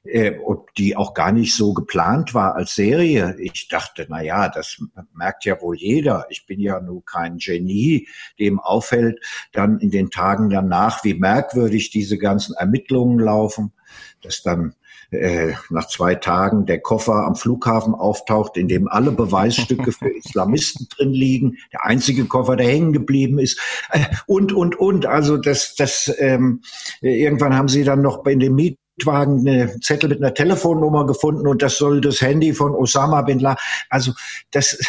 äh, 0.07 0.39
die 0.77 0.95
auch 0.95 1.13
gar 1.13 1.31
nicht 1.31 1.55
so 1.55 1.73
geplant 1.73 2.33
war 2.33 2.55
als 2.55 2.75
Serie. 2.75 3.35
Ich 3.39 3.67
dachte, 3.67 4.05
na 4.09 4.21
ja, 4.21 4.49
das 4.49 4.81
merkt 5.13 5.45
ja 5.45 5.61
wohl 5.61 5.75
jeder. 5.77 6.25
Ich 6.29 6.45
bin 6.45 6.59
ja 6.59 6.79
nur 6.79 7.03
kein 7.05 7.37
Genie, 7.37 8.07
dem 8.39 8.59
auffällt 8.59 9.19
dann 9.53 9.79
in 9.79 9.91
den 9.91 10.09
Tagen 10.09 10.49
danach, 10.49 11.03
wie 11.03 11.13
merkwürdig 11.13 11.89
diese 11.91 12.17
ganzen 12.17 12.55
Ermittlungen 12.55 13.19
laufen, 13.19 13.73
dass 14.21 14.41
dann 14.41 14.75
äh, 15.11 15.53
nach 15.69 15.87
zwei 15.87 16.15
Tagen 16.15 16.65
der 16.65 16.81
Koffer 16.81 17.25
am 17.25 17.35
Flughafen 17.35 17.95
auftaucht, 17.95 18.57
in 18.57 18.67
dem 18.67 18.87
alle 18.87 19.11
Beweisstücke 19.11 19.91
für 19.91 20.09
Islamisten 20.17 20.87
drin 20.89 21.11
liegen, 21.11 21.57
der 21.71 21.85
einzige 21.85 22.25
Koffer, 22.25 22.55
der 22.55 22.67
hängen 22.67 22.91
geblieben 22.91 23.39
ist, 23.39 23.59
äh, 23.91 24.03
und, 24.25 24.51
und, 24.51 24.75
und. 24.77 25.05
Also 25.05 25.37
das, 25.37 25.75
das 25.75 26.13
ähm, 26.17 26.61
irgendwann 27.01 27.55
haben 27.55 27.69
sie 27.69 27.83
dann 27.83 28.01
noch 28.01 28.25
in 28.25 28.39
dem 28.39 28.55
Miet 28.55 28.77
Mietwagen 28.97 29.47
eine 29.47 29.79
Zettel 29.79 30.09
mit 30.09 30.19
einer 30.19 30.33
Telefonnummer 30.33 31.05
gefunden 31.05 31.47
und 31.47 31.61
das 31.61 31.77
soll 31.77 32.01
das 32.01 32.21
Handy 32.21 32.53
von 32.53 32.73
Osama 32.73 33.21
bin 33.21 33.39
Laden. 33.39 33.59
Also 33.89 34.13
das 34.51 34.79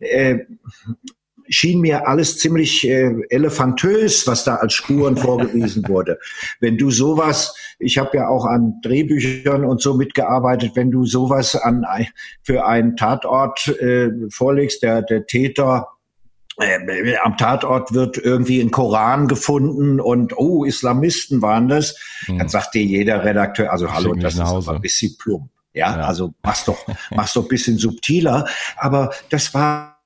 äh, 0.00 0.38
schien 1.48 1.80
mir 1.80 2.06
alles 2.06 2.38
ziemlich 2.38 2.86
äh, 2.86 3.14
elefantös, 3.30 4.26
was 4.26 4.44
da 4.44 4.56
als 4.56 4.74
Spuren 4.74 5.16
vorgewiesen 5.18 5.86
wurde. 5.88 6.18
Wenn 6.60 6.78
du 6.78 6.90
sowas, 6.90 7.54
ich 7.78 7.98
habe 7.98 8.16
ja 8.16 8.28
auch 8.28 8.44
an 8.44 8.80
Drehbüchern 8.82 9.64
und 9.64 9.82
so 9.82 9.94
mitgearbeitet, 9.94 10.72
wenn 10.74 10.90
du 10.90 11.04
sowas 11.04 11.54
an 11.54 11.84
für 12.42 12.66
einen 12.66 12.96
Tatort 12.96 13.68
äh, 13.80 14.10
vorlegst, 14.30 14.82
der 14.82 15.02
der 15.02 15.26
Täter 15.26 15.88
äh, 16.60 17.16
am 17.22 17.36
Tatort 17.36 17.94
wird 17.94 18.18
irgendwie 18.18 18.60
ein 18.60 18.70
Koran 18.70 19.28
gefunden 19.28 20.00
und 20.00 20.36
oh, 20.36 20.64
Islamisten 20.64 21.42
waren 21.42 21.68
das. 21.68 21.96
Hm. 22.26 22.38
Dann 22.38 22.48
sagt 22.48 22.74
dir 22.74 22.82
jeder 22.82 23.24
Redakteur, 23.24 23.70
also 23.72 23.92
hallo, 23.92 24.14
das 24.14 24.34
ist 24.34 24.40
aber 24.40 24.74
ein 24.74 24.80
bisschen 24.80 25.16
plump. 25.18 25.50
Ja, 25.72 25.96
ja. 25.96 26.06
also 26.06 26.34
mach's 26.42 26.64
doch, 26.64 26.84
mach's 27.10 27.34
doch 27.34 27.42
ein 27.42 27.48
bisschen 27.48 27.78
subtiler. 27.78 28.46
Aber 28.76 29.12
das 29.30 29.54
war 29.54 30.02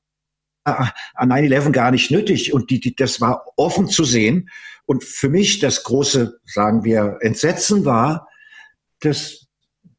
an 0.65 1.33
9-11 1.33 1.73
gar 1.73 1.91
nicht 1.91 2.11
nötig 2.11 2.53
und 2.53 2.71
die, 2.71 2.81
die, 2.81 2.95
das 2.95 3.21
war 3.21 3.47
offen 3.57 3.89
zu 3.89 4.05
sehen. 4.05 4.49
Und 4.85 5.05
für 5.05 5.29
mich 5.29 5.59
das 5.59 5.85
große, 5.85 6.39
sagen 6.45 6.85
wir, 6.85 7.19
Entsetzen 7.21 7.85
war, 7.85 8.29
dass 9.01 9.42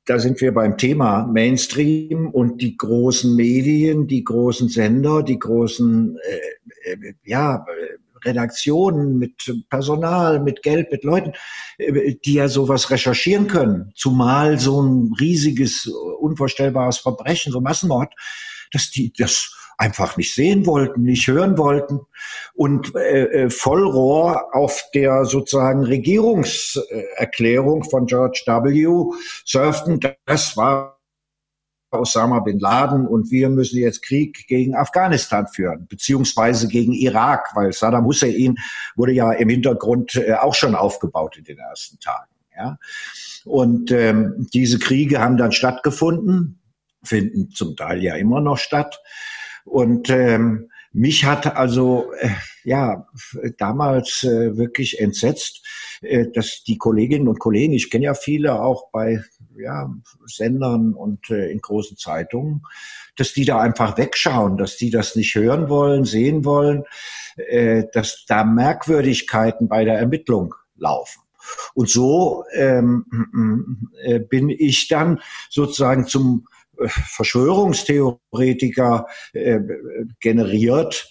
da 0.05 0.19
sind 0.19 0.41
wir 0.41 0.53
beim 0.53 0.77
Thema 0.77 1.25
Mainstream 1.25 2.29
und 2.29 2.61
die 2.61 2.75
großen 2.75 3.35
Medien, 3.35 4.07
die 4.07 4.23
großen 4.23 4.67
Sender, 4.67 5.23
die 5.23 5.39
großen 5.39 6.17
äh, 6.83 6.91
äh, 6.91 7.13
ja, 7.23 7.65
Redaktionen 8.25 9.17
mit 9.17 9.53
Personal, 9.69 10.39
mit 10.39 10.61
Geld, 10.61 10.91
mit 10.91 11.03
Leuten, 11.03 11.33
äh, 11.77 12.15
die 12.25 12.33
ja 12.33 12.47
sowas 12.47 12.89
recherchieren 12.91 13.47
können. 13.47 13.91
Zumal 13.95 14.59
so 14.59 14.81
ein 14.81 15.13
riesiges, 15.19 15.87
unvorstellbares 16.19 16.97
Verbrechen, 16.97 17.51
so 17.51 17.61
Massenmord, 17.61 18.13
dass 18.73 18.91
die 18.91 19.13
das 19.17 19.51
einfach 19.77 20.17
nicht 20.17 20.35
sehen 20.35 20.65
wollten, 20.65 21.03
nicht 21.03 21.27
hören 21.27 21.57
wollten 21.57 22.01
und 22.53 22.95
äh, 22.95 23.45
äh, 23.45 23.49
Vollrohr 23.49 24.55
auf 24.55 24.83
der 24.93 25.25
sozusagen 25.25 25.83
Regierungserklärung 25.83 27.83
von 27.83 28.05
George 28.05 28.43
W. 28.45 29.11
surften. 29.45 29.99
Das 30.25 30.57
war 30.57 30.99
Osama 31.91 32.39
bin 32.39 32.59
Laden 32.59 33.07
und 33.07 33.31
wir 33.31 33.49
müssen 33.49 33.79
jetzt 33.79 34.03
Krieg 34.03 34.47
gegen 34.47 34.75
Afghanistan 34.75 35.47
führen, 35.47 35.87
beziehungsweise 35.87 36.67
gegen 36.67 36.93
Irak, 36.93 37.49
weil 37.53 37.71
Saddam 37.71 38.05
Hussein 38.05 38.55
wurde 38.95 39.11
ja 39.11 39.31
im 39.31 39.49
Hintergrund 39.49 40.15
äh, 40.15 40.33
auch 40.33 40.55
schon 40.55 40.75
aufgebaut 40.75 41.37
in 41.37 41.43
den 41.43 41.59
ersten 41.59 41.99
Tagen. 41.99 42.31
Ja? 42.57 42.77
Und 43.45 43.91
ähm, 43.91 44.47
diese 44.53 44.79
Kriege 44.79 45.19
haben 45.19 45.37
dann 45.37 45.51
stattgefunden, 45.51 46.62
finden 47.03 47.51
zum 47.51 47.75
Teil 47.75 48.01
ja 48.03 48.15
immer 48.15 48.41
noch 48.41 48.57
statt. 48.57 49.01
Und 49.65 50.09
ähm, 50.09 50.69
mich 50.91 51.25
hat 51.25 51.55
also 51.55 52.11
äh, 52.19 52.29
ja 52.63 53.07
damals 53.57 54.23
äh, 54.23 54.57
wirklich 54.57 54.99
entsetzt, 54.99 55.65
äh, 56.01 56.27
dass 56.31 56.63
die 56.63 56.77
Kolleginnen 56.77 57.27
und 57.27 57.39
Kollegen, 57.39 57.73
ich 57.73 57.89
kenne 57.89 58.05
ja 58.05 58.13
viele 58.13 58.61
auch 58.61 58.91
bei 58.91 59.23
ja, 59.57 59.91
Sendern 60.25 60.93
und 60.93 61.29
äh, 61.29 61.51
in 61.51 61.59
großen 61.59 61.97
Zeitungen, 61.97 62.63
dass 63.15 63.33
die 63.33 63.45
da 63.45 63.59
einfach 63.59 63.97
wegschauen, 63.97 64.57
dass 64.57 64.77
die 64.77 64.89
das 64.89 65.15
nicht 65.15 65.35
hören 65.35 65.69
wollen, 65.69 66.05
sehen 66.05 66.45
wollen, 66.45 66.83
äh, 67.37 67.85
dass 67.91 68.25
da 68.27 68.43
Merkwürdigkeiten 68.43 69.67
bei 69.67 69.85
der 69.85 69.97
Ermittlung 69.97 70.55
laufen. 70.77 71.21
Und 71.73 71.89
so 71.89 72.45
ähm, 72.53 73.89
äh, 74.01 74.19
bin 74.19 74.49
ich 74.49 74.87
dann 74.87 75.19
sozusagen 75.49 76.07
zum 76.07 76.47
Verschwörungstheoretiker 76.77 79.07
äh, 79.33 79.59
generiert. 80.19 81.09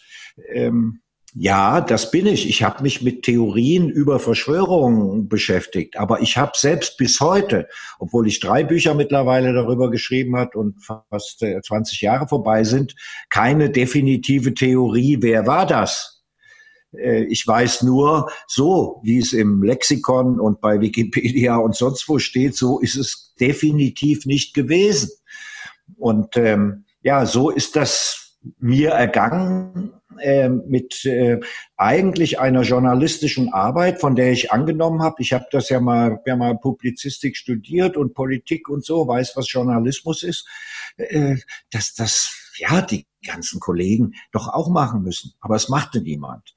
Ähm, 0.53 1.03
ja, 1.35 1.81
das 1.81 2.11
bin 2.11 2.27
ich. 2.27 2.47
Ich 2.47 2.63
habe 2.63 2.83
mich 2.83 3.01
mit 3.01 3.23
Theorien 3.23 3.89
über 3.89 4.19
Verschwörungen 4.19 5.31
beschäftigt, 5.31 5.97
aber 5.97 6.21
ich 6.21 6.37
habe 6.37 6.53
selbst 6.55 6.99
bis 6.99 7.21
heute, 7.21 7.69
obwohl 7.99 8.29
ich 8.29 8.39
drei 8.39 8.65
Bücher 8.65 8.93
mittlerweile 8.93 9.55
darüber 9.55 9.91
geschrieben 9.91 10.37
hat 10.37 10.55
und 10.55 10.77
fast 10.85 11.39
20 11.39 12.03
äh, 12.03 12.05
Jahre 12.05 12.29
vorbei 12.29 12.65
sind, 12.65 12.95
keine 13.31 13.71
definitive 13.71 14.53
Theorie. 14.53 15.23
Wer 15.23 15.47
war 15.47 15.65
das? 15.65 16.23
Äh, 16.93 17.25
ich 17.25 17.47
weiß 17.47 17.83
nur, 17.83 18.31
so 18.47 19.01
wie 19.03 19.19
es 19.19 19.33
im 19.33 19.63
Lexikon 19.63 20.39
und 20.39 20.61
bei 20.61 20.83
Wikipedia 20.83 21.57
und 21.57 21.75
sonst 21.75 22.07
wo 22.11 22.19
steht, 22.19 22.57
so 22.57 22.79
ist 22.79 22.97
es 22.97 23.33
definitiv 23.41 24.27
nicht 24.27 24.55
gewesen. 24.55 25.09
Und 25.97 26.37
ähm, 26.37 26.85
ja, 27.03 27.27
so 27.27 27.51
ist 27.51 27.77
das 27.77 28.39
mir 28.59 28.91
ergangen 28.91 29.93
äh, 30.19 30.49
mit 30.49 31.05
äh, 31.05 31.41
eigentlich 31.77 32.41
einer 32.41 32.63
journalistischen 32.63 33.53
Arbeit, 33.53 34.01
von 34.01 34.17
der 34.17 34.33
ich 34.33 34.53
angenommen 34.53 35.03
habe. 35.03 35.17
Ich 35.21 35.33
habe 35.33 35.47
das 35.51 35.69
ja 35.69 35.81
mal, 35.81 36.21
ja 36.27 36.37
mal 36.37 36.59
Publizistik 36.59 37.37
studiert 37.37 37.97
und 37.97 38.15
Politik 38.15 38.69
und 38.69 38.85
so, 38.85 39.07
weiß, 39.07 39.37
was 39.37 39.51
Journalismus 39.53 40.23
ist, 40.23 40.49
äh, 40.97 41.37
dass 41.71 41.95
das 41.95 42.52
ja 42.57 42.83
die 42.83 43.07
ganzen 43.25 43.61
Kollegen 43.61 44.15
doch 44.33 44.49
auch 44.49 44.69
machen 44.69 45.03
müssen. 45.03 45.33
Aber 45.41 45.57
es 45.57 45.69
machte 45.69 46.01
niemand. 46.01 46.55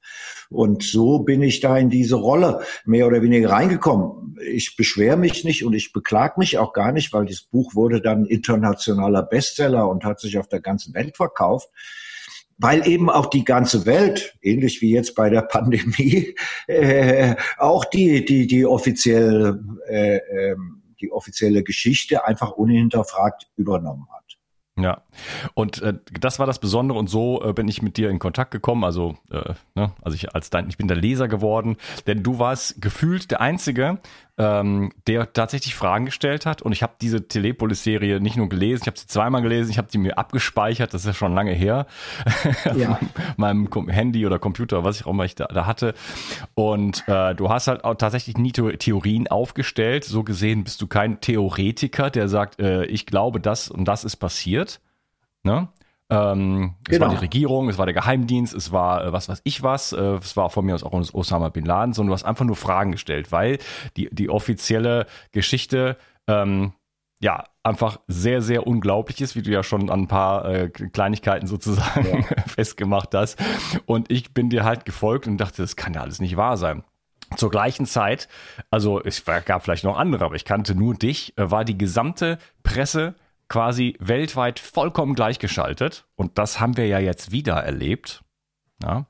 Und 0.50 0.82
so 0.82 1.20
bin 1.20 1.42
ich 1.42 1.60
da 1.60 1.76
in 1.78 1.90
diese 1.90 2.16
Rolle 2.16 2.62
mehr 2.84 3.06
oder 3.06 3.22
weniger 3.22 3.50
reingekommen. 3.50 4.36
Ich 4.44 4.76
beschwere 4.76 5.16
mich 5.16 5.44
nicht 5.44 5.64
und 5.64 5.72
ich 5.74 5.92
beklag 5.92 6.38
mich 6.38 6.58
auch 6.58 6.72
gar 6.72 6.92
nicht, 6.92 7.12
weil 7.12 7.26
das 7.26 7.42
Buch 7.42 7.74
wurde 7.74 8.00
dann 8.00 8.26
internationaler 8.26 9.22
Bestseller 9.22 9.88
und 9.88 10.04
hat 10.04 10.20
sich 10.20 10.38
auf 10.38 10.48
der 10.48 10.60
ganzen 10.60 10.94
Welt 10.94 11.16
verkauft 11.16 11.68
weil 12.58 12.86
eben 12.86 13.10
auch 13.10 13.26
die 13.26 13.44
ganze 13.44 13.86
Welt, 13.86 14.36
ähnlich 14.40 14.80
wie 14.80 14.90
jetzt 14.90 15.14
bei 15.14 15.28
der 15.28 15.42
Pandemie, 15.50 16.34
äh, 16.66 17.36
auch 17.58 17.84
die 17.84 18.24
die 18.24 18.46
die 18.46 18.64
offizielle 18.64 19.62
äh, 19.88 20.16
äh, 20.16 20.56
die 21.00 21.12
offizielle 21.12 21.62
Geschichte 21.62 22.24
einfach 22.24 22.52
unhinterfragt 22.52 23.50
übernommen 23.56 24.06
hat. 24.10 24.25
Ja, 24.78 25.00
und 25.54 25.80
äh, 25.80 25.94
das 26.20 26.38
war 26.38 26.46
das 26.46 26.58
Besondere 26.58 26.98
und 26.98 27.08
so 27.08 27.42
äh, 27.42 27.54
bin 27.54 27.66
ich 27.66 27.80
mit 27.80 27.96
dir 27.96 28.10
in 28.10 28.18
Kontakt 28.18 28.50
gekommen. 28.50 28.84
Also, 28.84 29.16
äh, 29.30 29.54
ne, 29.74 29.92
also 30.02 30.14
ich 30.14 30.34
als 30.34 30.50
dein, 30.50 30.68
ich 30.68 30.76
bin 30.76 30.86
der 30.86 30.98
Leser 30.98 31.28
geworden, 31.28 31.76
denn 32.06 32.22
du 32.22 32.38
warst 32.38 32.82
gefühlt 32.82 33.30
der 33.30 33.40
Einzige, 33.40 33.98
ähm, 34.38 34.92
der 35.06 35.32
tatsächlich 35.32 35.74
Fragen 35.74 36.06
gestellt 36.06 36.46
hat. 36.46 36.62
Und 36.62 36.72
ich 36.72 36.82
habe 36.82 36.94
diese 37.00 37.26
Telepolis-Serie 37.26 38.20
nicht 38.20 38.36
nur 38.36 38.48
gelesen, 38.48 38.82
ich 38.82 38.86
habe 38.86 38.98
sie 38.98 39.06
zweimal 39.06 39.42
gelesen, 39.42 39.70
ich 39.70 39.78
habe 39.78 39.88
sie 39.90 39.98
mir 39.98 40.18
abgespeichert, 40.18 40.92
das 40.92 41.02
ist 41.02 41.06
ja 41.06 41.14
schon 41.14 41.34
lange 41.34 41.52
her, 41.52 41.86
ja. 42.76 42.98
meinem 43.36 43.68
Handy 43.88 44.26
oder 44.26 44.38
Computer, 44.38 44.84
was 44.84 45.00
ich 45.00 45.06
auch 45.06 45.10
immer 45.10 45.24
ich 45.24 45.34
da, 45.34 45.46
da 45.46 45.66
hatte. 45.66 45.94
Und 46.54 47.04
äh, 47.08 47.34
du 47.34 47.48
hast 47.48 47.68
halt 47.68 47.84
auch 47.84 47.94
tatsächlich 47.94 48.36
nie 48.36 48.52
Theorien 48.52 49.28
aufgestellt. 49.28 50.04
So 50.04 50.24
gesehen 50.24 50.64
bist 50.64 50.80
du 50.82 50.86
kein 50.86 51.20
Theoretiker, 51.20 52.10
der 52.10 52.28
sagt, 52.28 52.60
äh, 52.60 52.84
ich 52.86 53.06
glaube, 53.06 53.40
das 53.40 53.68
und 53.68 53.86
das 53.86 54.04
ist 54.04 54.16
passiert. 54.16 54.80
Ne? 55.42 55.68
Ähm, 56.08 56.74
es 56.84 56.90
genau. 56.90 57.06
war 57.06 57.14
die 57.14 57.20
Regierung, 57.20 57.68
es 57.68 57.78
war 57.78 57.86
der 57.86 57.94
Geheimdienst, 57.94 58.54
es 58.54 58.70
war 58.70 59.04
äh, 59.04 59.12
was 59.12 59.28
weiß 59.28 59.40
ich 59.42 59.62
was, 59.62 59.92
äh, 59.92 60.00
es 60.00 60.36
war 60.36 60.50
von 60.50 60.64
mir 60.64 60.74
aus 60.74 60.84
auch 60.84 60.92
Osama 60.92 61.48
Bin 61.48 61.64
Laden, 61.64 61.94
sondern 61.94 62.10
du 62.10 62.14
hast 62.14 62.24
einfach 62.24 62.44
nur 62.44 62.54
Fragen 62.54 62.92
gestellt, 62.92 63.32
weil 63.32 63.58
die, 63.96 64.08
die 64.12 64.30
offizielle 64.30 65.06
Geschichte 65.32 65.96
ähm, 66.28 66.72
ja, 67.18 67.44
einfach 67.62 67.98
sehr, 68.06 68.42
sehr 68.42 68.66
unglaublich 68.66 69.20
ist, 69.20 69.34
wie 69.36 69.42
du 69.42 69.50
ja 69.50 69.62
schon 69.62 69.90
an 69.90 70.02
ein 70.02 70.08
paar 70.08 70.44
äh, 70.44 70.68
Kleinigkeiten 70.68 71.46
sozusagen 71.46 72.24
ja. 72.28 72.42
festgemacht 72.46 73.14
hast. 73.14 73.38
Und 73.86 74.10
ich 74.10 74.34
bin 74.34 74.50
dir 74.50 74.64
halt 74.64 74.84
gefolgt 74.84 75.26
und 75.26 75.38
dachte, 75.38 75.62
das 75.62 75.76
kann 75.76 75.94
ja 75.94 76.02
alles 76.02 76.20
nicht 76.20 76.36
wahr 76.36 76.56
sein. 76.56 76.84
Zur 77.36 77.50
gleichen 77.50 77.86
Zeit, 77.86 78.28
also 78.70 79.02
es 79.02 79.24
gab 79.24 79.64
vielleicht 79.64 79.82
noch 79.82 79.98
andere, 79.98 80.24
aber 80.24 80.36
ich 80.36 80.44
kannte 80.44 80.74
nur 80.74 80.94
dich, 80.94 81.36
äh, 81.36 81.50
war 81.50 81.64
die 81.64 81.78
gesamte 81.78 82.38
Presse 82.62 83.14
quasi 83.48 83.96
weltweit 84.00 84.58
vollkommen 84.58 85.14
gleichgeschaltet. 85.14 86.06
Und 86.16 86.38
das 86.38 86.60
haben 86.60 86.76
wir 86.76 86.86
ja 86.86 86.98
jetzt 86.98 87.32
wieder 87.32 87.54
erlebt. 87.54 88.22
Ja, 88.82 89.06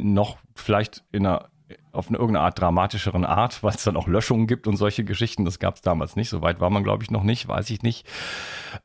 noch 0.00 0.38
vielleicht 0.54 1.04
in 1.12 1.26
einer 1.26 1.50
auf 1.92 2.08
eine 2.08 2.18
irgendeine 2.18 2.44
Art 2.44 2.60
dramatischeren 2.60 3.24
Art, 3.24 3.62
weil 3.62 3.74
es 3.74 3.84
dann 3.84 3.96
auch 3.96 4.06
Löschungen 4.06 4.46
gibt 4.46 4.66
und 4.66 4.76
solche 4.76 5.04
Geschichten. 5.04 5.44
Das 5.44 5.58
gab 5.58 5.76
es 5.76 5.82
damals 5.82 6.16
nicht. 6.16 6.28
So 6.28 6.42
weit 6.42 6.60
war 6.60 6.70
man, 6.70 6.82
glaube 6.84 7.02
ich, 7.02 7.10
noch 7.10 7.22
nicht, 7.22 7.48
weiß 7.48 7.70
ich 7.70 7.82
nicht. 7.82 8.06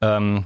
Ähm, 0.02 0.46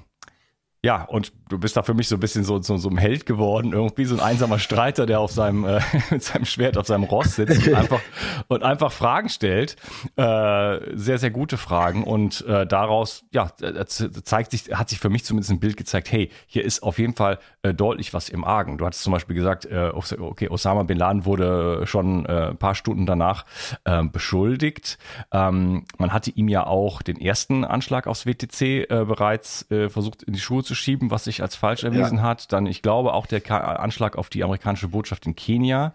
ja, 0.85 1.03
und 1.03 1.31
du 1.47 1.57
bist 1.57 1.77
da 1.77 1.83
für 1.83 1.93
mich 1.93 2.09
so 2.09 2.17
ein 2.17 2.19
bisschen 2.19 2.43
so, 2.43 2.61
so, 2.61 2.75
so 2.75 2.89
ein 2.89 2.97
Held 2.97 3.25
geworden, 3.25 3.71
irgendwie 3.71 4.03
so 4.03 4.15
ein 4.15 4.19
einsamer 4.19 4.59
Streiter, 4.59 5.05
der 5.05 5.21
auf 5.21 5.31
seinem, 5.31 5.63
äh, 5.65 5.79
mit 6.11 6.23
seinem 6.23 6.43
Schwert 6.43 6.77
auf 6.77 6.87
seinem 6.87 7.03
Ross 7.03 7.35
sitzt 7.35 7.65
und 7.65 7.73
einfach, 7.75 8.01
und 8.49 8.63
einfach 8.63 8.91
Fragen 8.91 9.29
stellt. 9.29 9.77
Äh, 10.17 10.79
sehr, 10.93 11.19
sehr 11.19 11.31
gute 11.31 11.55
Fragen. 11.57 12.03
Und 12.03 12.45
äh, 12.47 12.67
daraus, 12.67 13.23
ja, 13.31 13.51
zeigt 13.85 14.51
sich, 14.51 14.73
hat 14.73 14.89
sich 14.89 14.99
für 14.99 15.09
mich 15.09 15.23
zumindest 15.23 15.51
ein 15.51 15.61
Bild 15.61 15.77
gezeigt, 15.77 16.11
hey, 16.11 16.29
hier 16.47 16.65
ist 16.65 16.83
auf 16.83 16.99
jeden 16.99 17.15
Fall 17.15 17.39
äh, 17.61 17.73
deutlich 17.73 18.13
was 18.13 18.27
im 18.27 18.43
Argen. 18.43 18.77
Du 18.77 18.85
hattest 18.85 19.03
zum 19.03 19.13
Beispiel 19.13 19.37
gesagt, 19.37 19.65
äh, 19.65 19.91
okay, 19.93 20.49
Osama 20.49 20.83
Bin 20.83 20.97
Laden 20.97 21.23
wurde 21.23 21.87
schon 21.87 22.25
äh, 22.25 22.49
ein 22.49 22.57
paar 22.57 22.75
Stunden 22.75 23.05
danach 23.05 23.45
äh, 23.85 24.03
beschuldigt. 24.03 24.97
Ähm, 25.31 25.85
man 25.97 26.11
hatte 26.11 26.31
ihm 26.31 26.49
ja 26.49 26.65
auch 26.65 27.01
den 27.01 27.21
ersten 27.21 27.63
Anschlag 27.63 28.05
aufs 28.05 28.25
WTC 28.25 28.61
äh, 28.61 29.05
bereits 29.07 29.69
äh, 29.71 29.87
versucht 29.87 30.23
in 30.23 30.33
die 30.33 30.39
Schuhe 30.39 30.63
zu 30.63 30.72
schieben, 30.73 31.11
was 31.11 31.25
sich 31.25 31.41
als 31.41 31.55
falsch 31.55 31.83
erwiesen 31.83 32.17
ja. 32.17 32.23
hat. 32.23 32.51
Dann, 32.51 32.65
ich 32.65 32.81
glaube, 32.81 33.13
auch 33.13 33.25
der 33.25 33.49
Anschlag 33.79 34.17
auf 34.17 34.29
die 34.29 34.43
amerikanische 34.43 34.89
Botschaft 34.89 35.25
in 35.25 35.35
Kenia. 35.35 35.93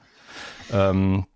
Ähm, 0.73 1.27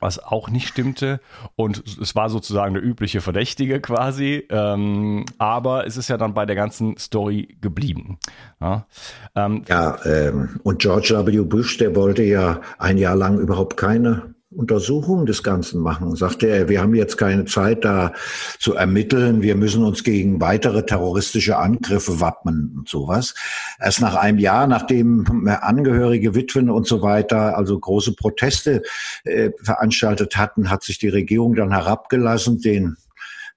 was 0.00 0.22
auch 0.22 0.48
nicht 0.50 0.68
stimmte. 0.68 1.20
Und 1.54 1.82
es 2.00 2.14
war 2.14 2.30
sozusagen 2.30 2.74
der 2.74 2.84
übliche 2.84 3.20
Verdächtige 3.20 3.80
quasi. 3.80 4.46
Ähm, 4.50 5.24
aber 5.38 5.86
es 5.86 5.96
ist 5.96 6.08
ja 6.08 6.16
dann 6.16 6.34
bei 6.34 6.46
der 6.46 6.56
ganzen 6.56 6.96
Story 6.98 7.56
geblieben. 7.60 8.18
Ja, 8.60 8.86
ähm, 9.34 9.62
ja 9.68 9.98
ähm, 10.04 10.60
und 10.62 10.80
George 10.80 11.14
W. 11.26 11.40
Bush, 11.42 11.78
der 11.78 11.96
wollte 11.96 12.22
ja 12.22 12.60
ein 12.78 12.98
Jahr 12.98 13.16
lang 13.16 13.38
überhaupt 13.38 13.76
keine 13.76 14.35
Untersuchung 14.56 15.26
des 15.26 15.42
Ganzen 15.42 15.80
machen. 15.80 16.16
Sagte 16.16 16.48
er, 16.48 16.68
wir 16.68 16.80
haben 16.80 16.94
jetzt 16.94 17.16
keine 17.16 17.44
Zeit 17.44 17.84
da 17.84 18.12
zu 18.58 18.74
ermitteln, 18.74 19.42
wir 19.42 19.54
müssen 19.54 19.84
uns 19.84 20.02
gegen 20.02 20.40
weitere 20.40 20.84
terroristische 20.84 21.58
Angriffe 21.58 22.20
wappnen 22.20 22.74
und 22.76 22.88
sowas. 22.88 23.34
Erst 23.80 24.00
nach 24.00 24.14
einem 24.14 24.38
Jahr, 24.38 24.66
nachdem 24.66 25.48
Angehörige, 25.60 26.34
Witwen 26.34 26.70
und 26.70 26.86
so 26.86 27.02
weiter, 27.02 27.56
also 27.56 27.78
große 27.78 28.14
Proteste 28.14 28.82
äh, 29.24 29.50
veranstaltet 29.62 30.36
hatten, 30.36 30.70
hat 30.70 30.82
sich 30.82 30.98
die 30.98 31.08
Regierung 31.08 31.54
dann 31.54 31.72
herabgelassen, 31.72 32.60
den 32.60 32.96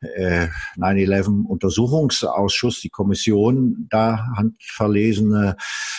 9-11-Untersuchungsausschuss, 0.02 2.78
äh, 2.78 2.82
die 2.84 2.90
Kommission, 2.90 3.88
da 3.90 4.30
handverlesene 4.36 5.58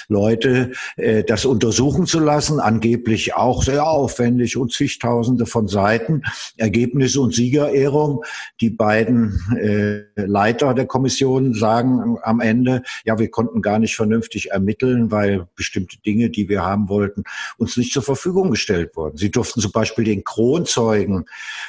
Leute, 0.09 0.73
äh, 0.97 1.23
das 1.23 1.45
untersuchen 1.45 2.07
zu 2.07 2.19
lassen, 2.19 2.61
angeblich 2.61 3.35
auch 3.35 3.62
sehr 3.62 3.87
aufwendig 3.87 4.57
und 4.57 4.73
zigtausende 4.73 5.45
von 5.45 5.69
Seiten, 5.69 6.23
Ergebnisse 6.57 7.21
und 7.21 7.35
Siegerehrung. 7.35 8.25
Die 8.61 8.71
beiden 8.71 9.38
äh, 9.61 10.04
Leiter 10.16 10.73
der 10.73 10.87
Kommission 10.87 11.52
sagen 11.54 12.16
am 12.23 12.40
Ende, 12.40 12.83
ja, 13.04 13.19
wir 13.19 13.30
konnten 13.30 13.61
gar 13.61 13.79
nicht 13.79 13.96
vernünftig 13.96 14.51
ermitteln, 14.51 15.11
weil 15.11 15.46
bestimmte 15.57 15.98
Dinge, 16.01 16.31
die 16.31 16.48
wir 16.48 16.64
haben 16.64 16.88
wollten, 16.88 17.25
uns 17.59 17.77
nicht 17.77 17.92
zur 17.92 18.03
Verfügung 18.03 18.51
gestellt 18.51 18.96
wurden. 18.96 19.18
Sie 19.18 19.31
durften 19.31 19.61
zum 19.61 19.72
Beispiel 19.72 20.05
den 20.05 20.25
Kronzeugen 20.25 21.27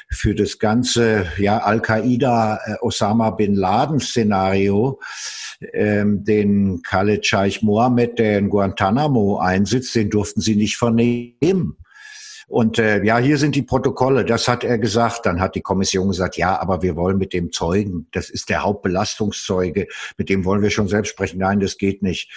für 0.09 0.33
das 0.33 0.59
ganze 0.59 1.25
ja, 1.37 1.57
Al-Qaida 1.57 2.20
Al-Qaida-Osama 2.23 3.29
äh, 3.29 3.35
bin 3.37 3.55
Laden-Szenario, 3.55 4.99
ähm, 5.73 6.23
den 6.23 6.81
Khaled 6.81 7.25
Scheich 7.25 7.61
Mohammed, 7.61 8.19
der 8.19 8.39
in 8.39 8.49
Guantanamo 8.49 9.39
einsitzt, 9.39 9.95
den 9.95 10.09
durften 10.09 10.41
sie 10.41 10.55
nicht 10.55 10.77
vernehmen. 10.77 11.77
Und 12.51 12.79
äh, 12.79 13.01
ja, 13.05 13.17
hier 13.17 13.37
sind 13.37 13.55
die 13.55 13.61
Protokolle, 13.61 14.25
das 14.25 14.49
hat 14.49 14.65
er 14.65 14.77
gesagt. 14.77 15.25
Dann 15.25 15.39
hat 15.39 15.55
die 15.55 15.61
Kommission 15.61 16.09
gesagt, 16.09 16.35
ja, 16.35 16.59
aber 16.59 16.81
wir 16.81 16.97
wollen 16.97 17.17
mit 17.17 17.31
dem 17.31 17.53
Zeugen, 17.53 18.07
das 18.11 18.29
ist 18.29 18.49
der 18.49 18.63
Hauptbelastungszeuge, 18.63 19.87
mit 20.17 20.27
dem 20.27 20.43
wollen 20.43 20.61
wir 20.61 20.69
schon 20.69 20.89
selbst 20.89 21.11
sprechen. 21.11 21.39
Nein, 21.39 21.61
das 21.61 21.77
geht 21.77 22.03
nicht. 22.03 22.29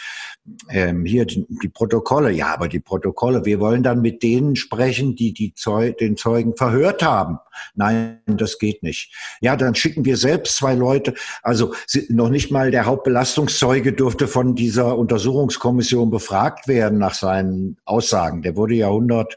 Ähm, 0.70 1.04
hier 1.04 1.24
die, 1.24 1.44
die 1.60 1.68
Protokolle, 1.68 2.30
ja, 2.30 2.54
aber 2.54 2.68
die 2.68 2.78
Protokolle, 2.78 3.44
wir 3.44 3.58
wollen 3.58 3.82
dann 3.82 4.02
mit 4.02 4.22
denen 4.22 4.54
sprechen, 4.54 5.16
die, 5.16 5.34
die 5.34 5.52
Zeug, 5.54 5.98
den 5.98 6.16
Zeugen 6.16 6.56
verhört 6.56 7.02
haben. 7.02 7.40
Nein, 7.74 8.20
das 8.26 8.60
geht 8.60 8.84
nicht. 8.84 9.12
Ja, 9.40 9.56
dann 9.56 9.74
schicken 9.74 10.04
wir 10.04 10.16
selbst 10.16 10.54
zwei 10.56 10.76
Leute. 10.76 11.14
Also 11.42 11.74
noch 12.08 12.28
nicht 12.28 12.52
mal 12.52 12.70
der 12.70 12.86
Hauptbelastungszeuge 12.86 13.92
durfte 13.92 14.28
von 14.28 14.54
dieser 14.54 14.96
Untersuchungskommission 14.96 16.10
befragt 16.10 16.68
werden 16.68 17.00
nach 17.00 17.14
seinen 17.14 17.78
Aussagen. 17.84 18.42
Der 18.42 18.54
wurde 18.54 18.74
ja 18.74 18.86
100 18.86 19.36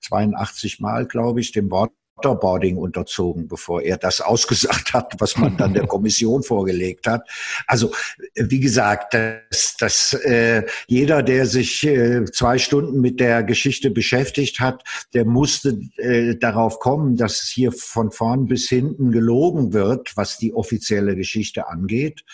82 0.00 0.80
Mal, 0.80 1.06
glaube 1.06 1.40
ich, 1.40 1.52
dem 1.52 1.70
Waterboarding 1.70 2.76
unterzogen, 2.76 3.48
bevor 3.48 3.82
er 3.82 3.96
das 3.98 4.20
ausgesagt 4.20 4.92
hat, 4.92 5.14
was 5.18 5.36
man 5.36 5.56
dann 5.56 5.74
der 5.74 5.86
Kommission 5.88 6.42
vorgelegt 6.42 7.06
hat. 7.06 7.28
Also 7.66 7.92
wie 8.34 8.60
gesagt, 8.60 9.14
dass, 9.14 9.76
dass 9.78 10.12
äh, 10.12 10.64
jeder, 10.86 11.22
der 11.22 11.46
sich 11.46 11.86
äh, 11.86 12.24
zwei 12.24 12.58
Stunden 12.58 13.00
mit 13.00 13.20
der 13.20 13.42
Geschichte 13.42 13.90
beschäftigt 13.90 14.60
hat, 14.60 14.82
der 15.14 15.24
musste 15.24 15.78
äh, 15.96 16.36
darauf 16.36 16.78
kommen, 16.78 17.16
dass 17.16 17.42
es 17.42 17.48
hier 17.48 17.72
von 17.72 18.10
vorn 18.10 18.46
bis 18.46 18.68
hinten 18.68 19.12
gelogen 19.12 19.72
wird, 19.72 20.16
was 20.16 20.38
die 20.38 20.54
offizielle 20.54 21.16
Geschichte 21.16 21.68
angeht. 21.68 22.24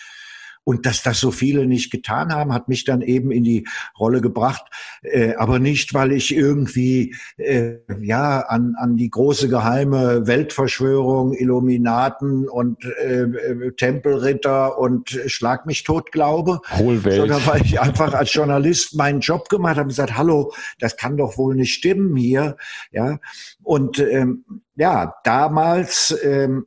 Und 0.63 0.85
dass 0.85 1.03
das 1.03 1.19
so 1.19 1.31
viele 1.31 1.65
nicht 1.65 1.91
getan 1.91 2.33
haben, 2.33 2.53
hat 2.53 2.67
mich 2.69 2.85
dann 2.85 3.01
eben 3.01 3.31
in 3.31 3.43
die 3.43 3.67
Rolle 3.99 4.21
gebracht. 4.21 4.63
Äh, 5.01 5.35
aber 5.35 5.59
nicht, 5.59 5.93
weil 5.93 6.11
ich 6.11 6.35
irgendwie 6.35 7.15
äh, 7.37 7.75
ja 8.01 8.41
an, 8.41 8.75
an 8.77 8.95
die 8.95 9.09
große 9.09 9.49
geheime 9.49 10.25
Weltverschwörung, 10.27 11.33
Illuminaten 11.33 12.47
und 12.47 12.85
äh, 12.85 13.71
Tempelritter 13.77 14.77
und 14.77 15.09
Schlag 15.27 15.65
mich 15.65 15.83
tot 15.83 16.11
glaube, 16.11 16.61
Hohlwelt. 16.77 17.17
sondern 17.17 17.45
weil 17.45 17.61
ich 17.61 17.79
einfach 17.79 18.13
als 18.13 18.33
Journalist 18.33 18.95
meinen 18.95 19.19
Job 19.19 19.49
gemacht 19.49 19.75
habe 19.75 19.83
und 19.83 19.89
gesagt, 19.89 20.17
hallo, 20.17 20.53
das 20.79 20.97
kann 20.97 21.17
doch 21.17 21.37
wohl 21.37 21.55
nicht 21.55 21.73
stimmen 21.73 22.15
hier. 22.15 22.57
Ja. 22.91 23.19
Und 23.61 23.99
ähm, 23.99 24.45
ja, 24.75 25.15
damals 25.23 26.17
ähm, 26.23 26.65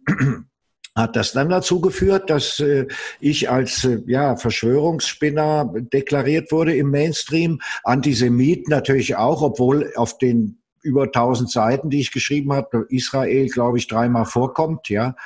hat 0.97 1.15
das 1.15 1.33
dann 1.33 1.51
dazu 1.51 1.81
geführt, 1.81 2.31
dass 2.31 2.59
äh, 2.59 2.87
ich 3.21 3.51
als 3.51 3.85
äh, 3.85 4.01
ja, 4.07 4.37
Verschwörungsspinner 4.37 5.73
deklariert 5.93 6.51
wurde 6.51 6.75
im 6.75 6.91
Mainstream, 6.91 7.61
Antisemit 7.85 8.69
natürlich 8.69 9.17
auch, 9.17 9.43
obwohl 9.43 9.93
auf 9.97 10.19
den 10.19 10.59
über 10.87 11.05
1000 11.05 11.51
Seiten, 11.51 11.91
die 11.91 12.01
ich 12.01 12.13
geschrieben 12.13 12.53
habe, 12.53 12.87
Israel, 12.89 13.49
glaube 13.49 13.79
ich, 13.79 13.89
dreimal 13.89 14.25
vorkommt, 14.25 14.89
ja. 14.89 15.17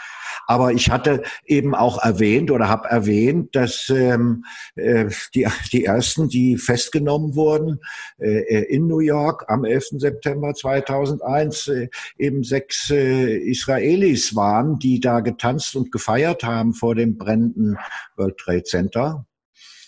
Aber 0.47 0.73
ich 0.73 0.91
hatte 0.91 1.23
eben 1.45 1.75
auch 1.75 2.03
erwähnt 2.03 2.51
oder 2.51 2.69
habe 2.69 2.89
erwähnt, 2.89 3.55
dass 3.55 3.89
ähm, 3.91 4.45
äh, 4.75 5.07
die, 5.35 5.47
die 5.73 5.85
ersten, 5.85 6.29
die 6.29 6.57
festgenommen 6.57 7.35
wurden 7.35 7.81
äh, 8.19 8.41
äh 8.41 8.75
in 8.75 8.87
New 8.87 9.01
York 9.01 9.45
am 9.49 9.65
11. 9.65 9.99
September 9.99 10.55
2001, 10.55 11.69
äh, 11.69 11.89
eben 12.19 12.43
sechs 12.43 12.91
äh, 12.91 13.37
Israelis 13.37 14.35
waren, 14.35 14.79
die 14.79 15.01
da 15.01 15.21
getanzt 15.21 15.77
und 15.77 15.93
gefeiert 15.93 16.43
haben 16.43 16.73
vor 16.73 16.95
dem 16.95 17.19
brennenden 17.19 17.79
World 18.17 18.39
Trade 18.39 18.65
Center. 18.65 19.27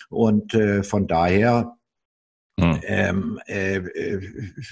Und 0.09 0.53
äh, 0.53 0.83
von 0.83 1.07
daher 1.07 1.75
hm. 2.59 2.79
Ähm, 2.83 3.39
äh, 3.47 3.77
äh, 3.77 4.21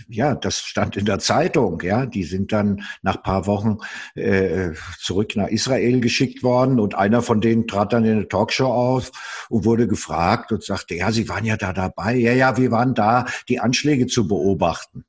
ja, 0.08 0.36
das 0.36 0.60
stand 0.60 0.98
in 0.98 1.06
der 1.06 1.18
Zeitung. 1.18 1.82
Ja, 1.82 2.06
die 2.06 2.24
sind 2.24 2.52
dann 2.52 2.84
nach 3.02 3.24
paar 3.24 3.48
Wochen 3.48 3.78
äh, 4.14 4.70
zurück 5.00 5.36
nach 5.36 5.48
Israel 5.48 6.00
geschickt 6.00 6.44
worden 6.44 6.80
und 6.80 6.94
einer 6.94 7.24
von 7.24 7.42
denen 7.42 7.68
trat 7.68 7.94
dann 7.94 8.06
in 8.06 8.12
eine 8.12 8.28
Talkshow 8.28 8.72
auf 8.72 9.12
und 9.50 9.66
wurde 9.66 9.88
gefragt 9.88 10.52
und 10.52 10.64
sagte, 10.64 10.94
ja, 10.94 11.12
Sie 11.12 11.28
waren 11.28 11.44
ja 11.44 11.58
da 11.58 11.74
dabei. 11.74 12.16
Ja, 12.16 12.34
ja, 12.34 12.56
wir 12.56 12.70
waren 12.70 12.94
da, 12.94 13.26
die 13.50 13.60
Anschläge 13.60 14.06
zu 14.06 14.28
beobachten. 14.28 15.04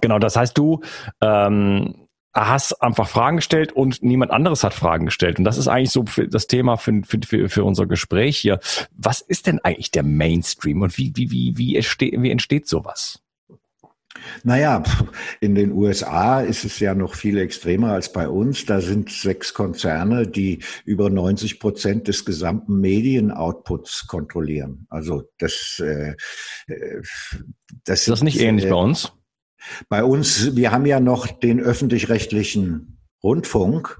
Genau, 0.00 0.20
das 0.20 0.36
heißt, 0.36 0.56
du 0.56 0.80
ähm, 1.20 2.07
hast 2.34 2.82
einfach 2.82 3.08
Fragen 3.08 3.36
gestellt 3.36 3.72
und 3.72 4.02
niemand 4.02 4.30
anderes 4.30 4.64
hat 4.64 4.74
Fragen 4.74 5.06
gestellt. 5.06 5.38
Und 5.38 5.44
das 5.44 5.58
ist 5.58 5.68
eigentlich 5.68 5.90
so 5.90 6.04
das 6.30 6.46
Thema 6.46 6.76
für, 6.76 7.02
für, 7.26 7.48
für 7.48 7.64
unser 7.64 7.86
Gespräch 7.86 8.38
hier. 8.38 8.60
Was 8.92 9.20
ist 9.20 9.46
denn 9.46 9.60
eigentlich 9.60 9.90
der 9.90 10.02
Mainstream 10.02 10.82
und 10.82 10.96
wie, 10.98 11.12
wie, 11.14 11.30
wie, 11.30 11.56
wie, 11.56 11.76
entsteht, 11.76 12.14
wie 12.20 12.30
entsteht 12.30 12.68
sowas? 12.68 13.22
Naja, 14.42 14.82
in 15.40 15.54
den 15.54 15.72
USA 15.72 16.40
ist 16.40 16.64
es 16.64 16.80
ja 16.80 16.94
noch 16.94 17.14
viel 17.14 17.38
extremer 17.38 17.92
als 17.92 18.12
bei 18.12 18.28
uns. 18.28 18.66
Da 18.66 18.80
sind 18.80 19.10
sechs 19.10 19.54
Konzerne, 19.54 20.26
die 20.26 20.60
über 20.84 21.10
90 21.10 21.60
Prozent 21.60 22.08
des 22.08 22.24
gesamten 22.24 22.80
Medienoutputs 22.80 24.06
kontrollieren. 24.06 24.86
Also 24.90 25.24
das, 25.38 25.80
äh, 25.84 26.14
äh 26.66 27.02
das, 27.84 28.00
ist 28.00 28.08
das 28.08 28.22
nicht 28.22 28.40
ähnlich 28.40 28.66
äh, 28.66 28.70
bei 28.70 28.76
uns? 28.76 29.12
Bei 29.88 30.04
uns, 30.04 30.56
wir 30.56 30.72
haben 30.72 30.86
ja 30.86 31.00
noch 31.00 31.26
den 31.26 31.60
öffentlich-rechtlichen 31.60 32.98
Rundfunk. 33.22 33.98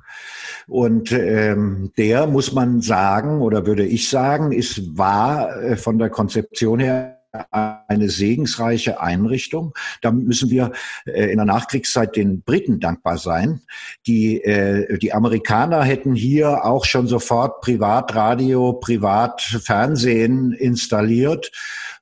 Und 0.67 1.13
ähm, 1.13 1.93
der 1.97 2.27
muss 2.27 2.53
man 2.53 2.83
sagen, 2.83 3.41
oder 3.41 3.67
würde 3.67 3.87
ich 3.87 4.11
sagen, 4.11 4.53
ist 4.53 4.99
war 4.99 5.63
äh, 5.63 5.77
von 5.77 5.99
der 5.99 6.11
Konzeption 6.11 6.79
her 6.79 7.19
eine 7.43 8.09
segensreiche 8.09 9.01
Einrichtung. 9.01 9.75
Da 10.01 10.11
müssen 10.11 10.51
wir 10.51 10.73
äh, 11.07 11.31
in 11.31 11.37
der 11.37 11.47
Nachkriegszeit 11.47 12.17
den 12.17 12.43
Briten 12.43 12.81
dankbar 12.81 13.19
sein. 13.19 13.61
Die, 14.07 14.43
äh, 14.43 14.99
die 14.99 15.13
Amerikaner 15.13 15.83
hätten 15.85 16.15
hier 16.15 16.65
auch 16.65 16.85
schon 16.85 17.07
sofort 17.07 17.61
Privatradio, 17.61 18.75
Privatfernsehen 18.75 20.53
installiert. 20.53 21.51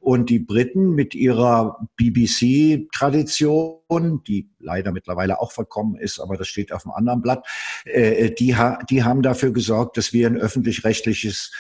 Und 0.06 0.30
die 0.30 0.38
Briten 0.38 0.90
mit 0.90 1.16
ihrer 1.16 1.88
BBC-Tradition, 1.96 4.22
die 4.22 4.48
leider 4.60 4.92
mittlerweile 4.92 5.40
auch 5.40 5.50
verkommen 5.50 5.96
ist, 5.96 6.20
aber 6.20 6.36
das 6.36 6.46
steht 6.46 6.70
auf 6.70 6.86
einem 6.86 6.92
anderen 6.92 7.22
Blatt, 7.22 7.44
äh, 7.86 8.30
die, 8.30 8.54
die 8.88 9.02
haben 9.02 9.22
dafür 9.22 9.50
gesorgt, 9.50 9.96
dass 9.96 10.12
wir 10.12 10.28
ein 10.28 10.36
öffentlich-rechtliches 10.36 11.50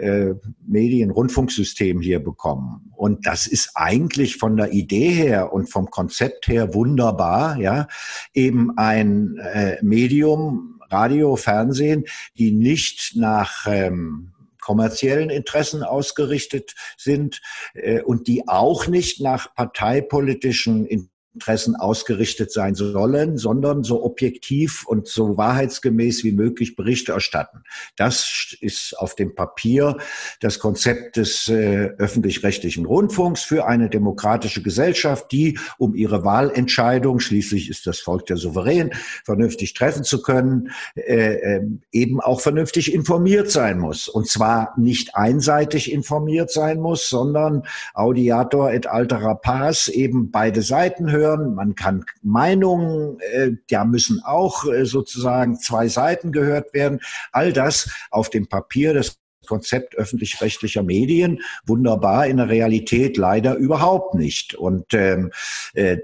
äh, 0.00 0.30
Medien, 0.66 1.10
Rundfunksystem 1.10 2.00
hier 2.00 2.24
bekommen. 2.24 2.90
Und 2.96 3.26
das 3.26 3.46
ist 3.46 3.72
eigentlich 3.74 4.38
von 4.38 4.56
der 4.56 4.72
Idee 4.72 5.10
her 5.10 5.52
und 5.52 5.66
vom 5.66 5.90
Konzept 5.90 6.48
her 6.48 6.72
wunderbar, 6.72 7.58
ja, 7.58 7.88
eben 8.32 8.70
ein 8.78 9.36
äh, 9.36 9.76
Medium, 9.82 10.80
Radio, 10.88 11.36
Fernsehen, 11.36 12.06
die 12.38 12.52
nicht 12.52 13.16
nach 13.16 13.66
ähm, 13.66 14.31
kommerziellen 14.62 15.28
Interessen 15.28 15.82
ausgerichtet 15.82 16.74
sind 16.96 17.42
äh, 17.74 18.00
und 18.00 18.26
die 18.28 18.48
auch 18.48 18.86
nicht 18.86 19.20
nach 19.20 19.54
parteipolitischen 19.54 20.86
Interessen 21.34 21.76
ausgerichtet 21.76 22.52
sein 22.52 22.74
sollen, 22.74 23.38
sondern 23.38 23.84
so 23.84 24.04
objektiv 24.04 24.84
und 24.86 25.08
so 25.08 25.38
wahrheitsgemäß 25.38 26.24
wie 26.24 26.32
möglich 26.32 26.76
Bericht 26.76 27.08
erstatten. 27.08 27.62
Das 27.96 28.54
ist 28.60 28.98
auf 28.98 29.14
dem 29.14 29.34
Papier 29.34 29.96
das 30.40 30.58
Konzept 30.58 31.16
des 31.16 31.48
äh, 31.48 31.88
öffentlich-rechtlichen 31.96 32.84
Rundfunks 32.84 33.42
für 33.44 33.66
eine 33.66 33.88
demokratische 33.88 34.62
Gesellschaft, 34.62 35.32
die 35.32 35.58
um 35.78 35.94
ihre 35.94 36.22
Wahlentscheidung, 36.22 37.18
schließlich 37.18 37.70
ist 37.70 37.86
das 37.86 38.00
Volk 38.00 38.26
der 38.26 38.36
Souverän, 38.36 38.90
vernünftig 39.24 39.72
treffen 39.72 40.04
zu 40.04 40.20
können, 40.20 40.70
äh, 40.96 41.34
äh, 41.34 41.60
eben 41.92 42.20
auch 42.20 42.42
vernünftig 42.42 42.92
informiert 42.92 43.50
sein 43.50 43.78
muss. 43.78 44.06
Und 44.06 44.28
zwar 44.28 44.74
nicht 44.76 45.16
einseitig 45.16 45.90
informiert 45.90 46.50
sein 46.50 46.78
muss, 46.78 47.08
sondern 47.08 47.62
Audiator 47.94 48.70
et 48.70 48.86
altera 48.86 49.34
pars, 49.34 49.88
eben 49.88 50.30
beide 50.30 50.60
Seiten 50.60 51.10
hören 51.10 51.21
hören, 51.22 51.54
man 51.54 51.74
kann 51.74 52.04
Meinungen, 52.22 53.18
äh, 53.20 53.52
da 53.68 53.84
müssen 53.84 54.20
auch 54.24 54.66
äh, 54.66 54.84
sozusagen 54.84 55.58
zwei 55.58 55.88
Seiten 55.88 56.32
gehört 56.32 56.74
werden. 56.74 57.00
All 57.32 57.52
das 57.52 57.90
auf 58.10 58.30
dem 58.30 58.48
Papier, 58.48 58.94
das 58.94 59.21
Konzept 59.46 59.96
öffentlich-rechtlicher 59.96 60.82
Medien 60.82 61.40
wunderbar 61.66 62.26
in 62.26 62.38
der 62.38 62.48
Realität 62.48 63.16
leider 63.16 63.56
überhaupt 63.56 64.14
nicht. 64.14 64.54
Und 64.54 64.94
ähm, 64.94 65.30
äh, 65.74 65.98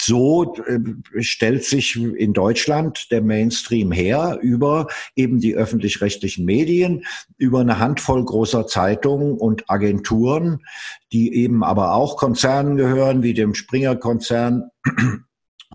so 0.00 0.54
äh, 0.66 1.22
stellt 1.22 1.64
sich 1.64 1.96
in 1.96 2.32
Deutschland 2.32 3.10
der 3.10 3.22
Mainstream 3.22 3.92
her 3.92 4.38
über 4.42 4.88
eben 5.16 5.40
die 5.40 5.54
öffentlich-rechtlichen 5.54 6.44
Medien, 6.44 7.04
über 7.36 7.60
eine 7.60 7.78
Handvoll 7.78 8.24
großer 8.24 8.66
Zeitungen 8.66 9.38
und 9.38 9.68
Agenturen, 9.68 10.64
die 11.12 11.34
eben 11.34 11.64
aber 11.64 11.94
auch 11.94 12.16
Konzernen 12.16 12.76
gehören, 12.76 13.22
wie 13.22 13.34
dem 13.34 13.54
Springer-Konzern 13.54 14.70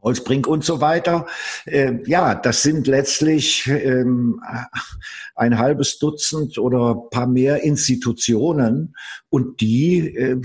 Holzbrink 0.02 0.48
und 0.48 0.64
so 0.64 0.82
weiter. 0.82 1.26
Äh, 1.66 2.00
ja, 2.06 2.36
das 2.36 2.64
sind 2.64 2.88
letztlich 2.88 3.68
ähm, 3.68 4.42
ein 5.36 5.58
halbes 5.58 6.00
Dutzend 6.00 6.58
oder 6.58 6.96
paar 6.96 7.28
mehr 7.28 7.64
Institutionen 7.64 8.96
und 9.30 9.62
die 9.62 10.16
äh, 10.16 10.42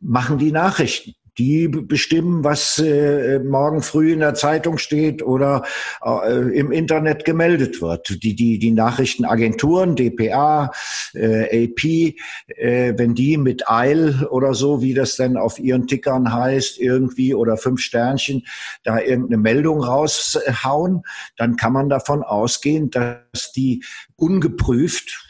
machen 0.00 0.38
die 0.38 0.52
Nachrichten 0.52 1.14
die 1.38 1.68
bestimmen, 1.68 2.44
was 2.44 2.78
äh, 2.78 3.38
morgen 3.38 3.82
früh 3.82 4.12
in 4.12 4.20
der 4.20 4.34
Zeitung 4.34 4.78
steht 4.78 5.22
oder 5.22 5.64
äh, 6.04 6.58
im 6.58 6.72
Internet 6.72 7.24
gemeldet 7.24 7.80
wird. 7.80 8.22
Die, 8.22 8.34
die, 8.34 8.58
die 8.58 8.70
Nachrichtenagenturen, 8.70 9.96
dpa, 9.96 10.72
äh, 11.14 11.64
AP, 11.64 11.84
äh, 11.84 12.94
wenn 12.96 13.14
die 13.14 13.36
mit 13.36 13.68
Eil 13.68 14.26
oder 14.30 14.54
so, 14.54 14.82
wie 14.82 14.94
das 14.94 15.16
denn 15.16 15.36
auf 15.36 15.58
ihren 15.58 15.86
Tickern 15.86 16.32
heißt, 16.32 16.78
irgendwie 16.78 17.34
oder 17.34 17.56
fünf 17.56 17.80
Sternchen, 17.80 18.46
da 18.82 18.98
irgendeine 18.98 19.38
Meldung 19.38 19.82
raushauen, 19.82 21.02
dann 21.36 21.56
kann 21.56 21.72
man 21.72 21.88
davon 21.88 22.22
ausgehen, 22.22 22.90
dass 22.90 23.52
die 23.54 23.84
ungeprüft 24.16 25.29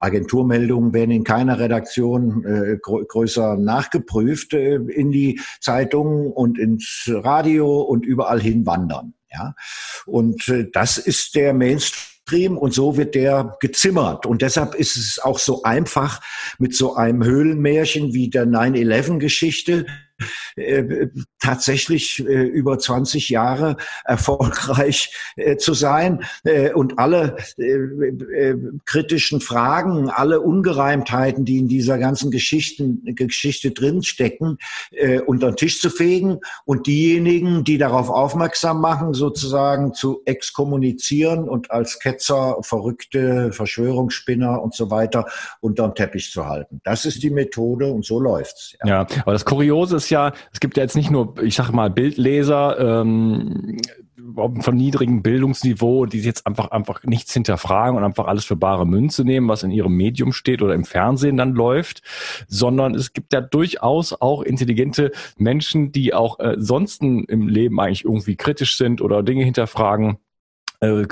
Agenturmeldungen 0.00 0.92
werden 0.92 1.10
in 1.10 1.24
keiner 1.24 1.58
Redaktion 1.58 2.44
äh, 2.44 2.78
größer 2.80 3.56
nachgeprüft 3.56 4.54
äh, 4.54 4.76
in 4.76 5.12
die 5.12 5.40
Zeitungen 5.60 6.32
und 6.32 6.58
ins 6.58 7.08
Radio 7.12 7.80
und 7.80 8.04
überall 8.04 8.40
hin 8.40 8.66
wandern. 8.66 9.14
Ja, 9.32 9.54
und 10.06 10.48
äh, 10.48 10.68
das 10.72 10.98
ist 10.98 11.36
der 11.36 11.54
Mainstream 11.54 12.58
und 12.58 12.74
so 12.74 12.96
wird 12.96 13.14
der 13.14 13.56
gezimmert. 13.60 14.26
Und 14.26 14.42
deshalb 14.42 14.74
ist 14.74 14.96
es 14.96 15.20
auch 15.22 15.38
so 15.38 15.62
einfach 15.62 16.20
mit 16.58 16.74
so 16.74 16.94
einem 16.94 17.22
Höhlenmärchen 17.22 18.12
wie 18.12 18.28
der 18.28 18.46
9-11-Geschichte 18.46 19.86
äh, 20.56 21.08
tatsächlich 21.38 22.20
äh, 22.20 22.42
über 22.42 22.78
20 22.78 23.28
Jahre 23.28 23.76
erfolgreich 24.04 25.14
äh, 25.36 25.56
zu 25.56 25.74
sein 25.74 26.24
äh, 26.44 26.72
und 26.72 26.98
alle 26.98 27.36
äh, 27.56 28.54
kritischen 28.84 29.40
Fragen, 29.40 30.10
alle 30.10 30.40
Ungereimtheiten, 30.40 31.44
die 31.44 31.58
in 31.58 31.68
dieser 31.68 31.98
ganzen 31.98 32.30
Geschichten, 32.30 33.02
Geschichte 33.14 33.70
drinstecken, 33.70 34.58
unter 35.26 35.50
den 35.50 35.56
Tisch 35.56 35.80
zu 35.80 35.90
fegen 35.90 36.40
und 36.64 36.86
diejenigen, 36.86 37.64
die 37.64 37.78
darauf 37.78 38.10
aufmerksam 38.10 38.80
machen, 38.80 39.14
sozusagen 39.14 39.94
zu 39.94 40.22
exkommunizieren 40.24 41.48
und 41.48 41.70
als 41.70 41.98
Ketzer, 41.98 42.58
Verrückte, 42.62 43.52
Verschwörungsspinner 43.52 44.60
und 44.60 44.74
so 44.74 44.90
weiter 44.90 45.26
unter 45.60 45.88
den 45.88 45.94
Teppich 45.94 46.30
zu 46.30 46.46
halten. 46.46 46.80
Das 46.84 47.04
ist 47.04 47.22
die 47.22 47.30
Methode 47.30 47.86
und 47.92 48.04
so 48.04 48.20
läuft's. 48.20 48.76
Ja, 48.84 49.04
ja 49.04 49.06
aber 49.22 49.32
das 49.32 49.44
Kuriose 49.44 49.96
ist 49.96 50.09
ja, 50.10 50.32
es 50.52 50.60
gibt 50.60 50.76
ja 50.76 50.82
jetzt 50.82 50.96
nicht 50.96 51.10
nur, 51.10 51.34
ich 51.42 51.54
sage 51.54 51.72
mal, 51.72 51.90
Bildleser 51.90 53.00
ähm, 53.02 53.78
von 54.34 54.76
niedrigem 54.76 55.22
Bildungsniveau, 55.22 56.06
die 56.06 56.20
jetzt 56.20 56.46
einfach 56.46 56.70
einfach 56.70 57.02
nichts 57.04 57.32
hinterfragen 57.32 57.96
und 57.96 58.04
einfach 58.04 58.26
alles 58.26 58.44
für 58.44 58.56
bare 58.56 58.86
Münze 58.86 59.24
nehmen, 59.24 59.48
was 59.48 59.62
in 59.62 59.70
ihrem 59.70 59.96
Medium 59.96 60.32
steht 60.32 60.62
oder 60.62 60.74
im 60.74 60.84
Fernsehen 60.84 61.36
dann 61.36 61.52
läuft, 61.52 62.02
sondern 62.46 62.94
es 62.94 63.12
gibt 63.12 63.32
ja 63.32 63.40
durchaus 63.40 64.12
auch 64.20 64.42
intelligente 64.42 65.12
Menschen, 65.36 65.92
die 65.92 66.14
auch 66.14 66.38
äh, 66.38 66.56
sonst 66.58 67.02
im 67.02 67.48
Leben 67.48 67.80
eigentlich 67.80 68.04
irgendwie 68.04 68.36
kritisch 68.36 68.76
sind 68.76 69.00
oder 69.00 69.22
Dinge 69.22 69.44
hinterfragen 69.44 70.18
äh, 70.80 71.06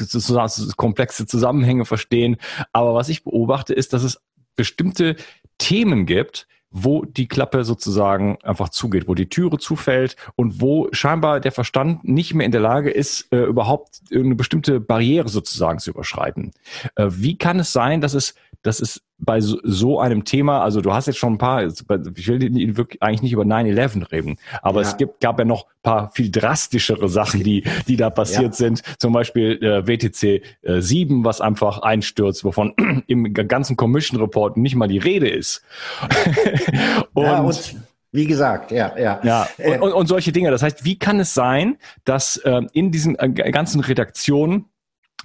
komplexe 0.76 1.26
Zusammenhänge 1.26 1.84
verstehen. 1.84 2.36
Aber 2.72 2.94
was 2.94 3.08
ich 3.08 3.24
beobachte, 3.24 3.74
ist, 3.74 3.92
dass 3.92 4.02
es 4.02 4.20
bestimmte 4.56 5.16
Themen 5.58 6.06
gibt, 6.06 6.46
wo 6.70 7.04
die 7.04 7.28
Klappe 7.28 7.64
sozusagen 7.64 8.38
einfach 8.42 8.68
zugeht, 8.68 9.08
wo 9.08 9.14
die 9.14 9.28
Türe 9.28 9.58
zufällt 9.58 10.16
und 10.36 10.60
wo 10.60 10.88
scheinbar 10.92 11.40
der 11.40 11.52
Verstand 11.52 12.04
nicht 12.04 12.34
mehr 12.34 12.44
in 12.44 12.52
der 12.52 12.60
Lage 12.60 12.90
ist, 12.90 13.32
äh, 13.32 13.44
überhaupt 13.44 14.00
eine 14.12 14.34
bestimmte 14.34 14.80
Barriere 14.80 15.28
sozusagen 15.28 15.78
zu 15.78 15.90
überschreiten. 15.90 16.52
Äh, 16.94 17.06
wie 17.10 17.38
kann 17.38 17.58
es 17.58 17.72
sein, 17.72 18.00
dass 18.00 18.14
es, 18.14 18.34
dass 18.62 18.80
es 18.80 19.02
bei 19.18 19.40
so, 19.40 19.58
so 19.62 20.00
einem 20.00 20.24
Thema, 20.24 20.62
also 20.62 20.80
du 20.80 20.92
hast 20.92 21.06
jetzt 21.06 21.18
schon 21.18 21.34
ein 21.34 21.38
paar, 21.38 21.64
ich 21.66 22.28
will 22.28 22.76
wirklich 22.76 23.02
eigentlich 23.02 23.22
nicht 23.22 23.32
über 23.32 23.42
9-11 23.42 24.12
reden, 24.12 24.38
aber 24.62 24.82
ja. 24.82 24.88
es 24.88 24.96
gibt, 24.96 25.20
gab 25.20 25.38
ja 25.38 25.44
noch 25.44 25.64
ein 25.64 25.82
paar 25.82 26.10
viel 26.12 26.30
drastischere 26.30 27.08
Sachen, 27.08 27.42
die, 27.42 27.64
die 27.88 27.96
da 27.96 28.10
passiert 28.10 28.42
ja. 28.42 28.52
sind. 28.52 28.82
Zum 28.98 29.12
Beispiel 29.12 29.62
äh, 29.62 29.86
WTC 29.86 30.42
äh, 30.62 30.80
7, 30.80 31.24
was 31.24 31.40
einfach 31.40 31.80
einstürzt, 31.80 32.44
wovon 32.44 32.74
im 33.06 33.32
ganzen 33.34 33.76
Commission 33.76 34.20
Report 34.20 34.56
nicht 34.56 34.76
mal 34.76 34.88
die 34.88 34.98
Rede 34.98 35.28
ist. 35.28 35.62
und, 37.14 37.24
ja, 37.24 37.40
und 37.40 37.76
wie 38.12 38.26
gesagt, 38.26 38.70
ja, 38.70 38.96
ja. 38.98 39.20
ja 39.22 39.48
und, 39.58 39.82
und, 39.82 39.92
und, 39.92 40.06
solche 40.06 40.32
Dinge. 40.32 40.50
Das 40.50 40.62
heißt, 40.62 40.84
wie 40.84 40.98
kann 40.98 41.20
es 41.20 41.34
sein, 41.34 41.76
dass 42.04 42.38
äh, 42.38 42.62
in 42.72 42.90
diesen 42.90 43.18
äh, 43.18 43.28
ganzen 43.50 43.80
Redaktionen 43.80 44.66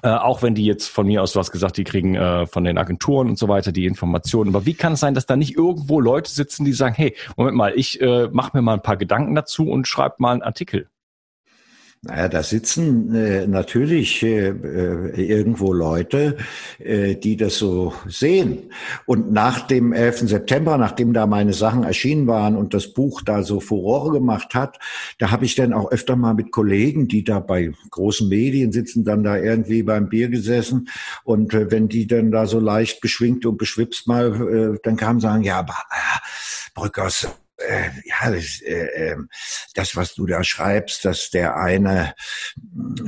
Äh, 0.01 0.09
auch 0.09 0.41
wenn 0.41 0.53
die 0.53 0.65
jetzt 0.65 0.89
von 0.89 1.07
mir 1.07 1.21
aus, 1.21 1.31
du 1.31 1.39
hast 1.39 1.51
gesagt, 1.51 1.77
die 1.77 1.85
kriegen 1.85 2.15
äh, 2.15 2.45
von 2.45 2.65
den 2.65 2.77
Agenturen 2.77 3.29
und 3.29 3.37
so 3.37 3.47
weiter 3.47 3.71
die 3.71 3.85
Informationen. 3.85 4.53
Aber 4.53 4.65
wie 4.65 4.73
kann 4.73 4.93
es 4.93 4.99
sein, 4.99 5.13
dass 5.13 5.25
da 5.25 5.35
nicht 5.35 5.55
irgendwo 5.55 6.01
Leute 6.01 6.29
sitzen, 6.29 6.65
die 6.65 6.73
sagen, 6.73 6.95
hey, 6.95 7.15
Moment 7.37 7.55
mal, 7.55 7.73
ich 7.75 8.01
äh, 8.01 8.27
mache 8.31 8.57
mir 8.57 8.61
mal 8.61 8.73
ein 8.73 8.81
paar 8.81 8.97
Gedanken 8.97 9.35
dazu 9.35 9.69
und 9.69 9.87
schreibe 9.87 10.15
mal 10.17 10.33
einen 10.33 10.41
Artikel? 10.41 10.89
Naja, 12.05 12.27
da 12.27 12.43
sitzen 12.43 13.15
äh, 13.15 13.47
natürlich 13.47 14.21
äh, 14.23 14.49
äh, 14.49 15.25
irgendwo 15.25 15.71
Leute, 15.71 16.35
äh, 16.79 17.15
die 17.15 17.37
das 17.37 17.57
so 17.57 17.93
sehen. 18.05 18.71
Und 19.05 19.31
nach 19.31 19.67
dem 19.67 19.93
11. 19.93 20.27
September, 20.27 20.77
nachdem 20.77 21.13
da 21.13 21.27
meine 21.27 21.53
Sachen 21.53 21.83
erschienen 21.83 22.27
waren 22.27 22.57
und 22.57 22.73
das 22.73 22.93
Buch 22.93 23.21
da 23.21 23.41
so 23.41 23.61
Furore 23.61 24.11
gemacht 24.11 24.53
hat, 24.53 24.79
da 25.17 25.31
habe 25.31 25.45
ich 25.45 25.55
dann 25.55 25.71
auch 25.71 25.93
öfter 25.93 26.17
mal 26.17 26.33
mit 26.33 26.51
Kollegen, 26.51 27.07
die 27.07 27.23
da 27.23 27.39
bei 27.39 27.71
großen 27.91 28.27
Medien 28.27 28.73
sitzen, 28.73 29.05
dann 29.05 29.23
da 29.23 29.37
irgendwie 29.37 29.81
beim 29.83 30.09
Bier 30.09 30.27
gesessen. 30.27 30.89
Und 31.23 31.53
äh, 31.53 31.71
wenn 31.71 31.87
die 31.87 32.05
dann 32.05 32.31
da 32.31 32.47
so 32.47 32.59
leicht 32.59 32.99
beschwingt 32.99 33.45
und 33.45 33.57
beschwipst 33.57 34.09
mal, 34.09 34.73
äh, 34.75 34.79
dann 34.83 34.97
kamen 34.97 35.21
sagen, 35.21 35.43
ja, 35.43 35.59
aber 35.59 35.77
äh, 35.89 36.19
Brückers, 36.75 37.29
äh, 37.67 37.89
ja, 38.05 38.31
das, 38.31 38.61
äh, 38.61 39.11
ähm, 39.11 39.29
das, 39.73 39.95
was 39.95 40.13
du 40.15 40.25
da 40.25 40.43
schreibst, 40.43 41.05
dass 41.05 41.29
der 41.29 41.57
eine 41.57 42.13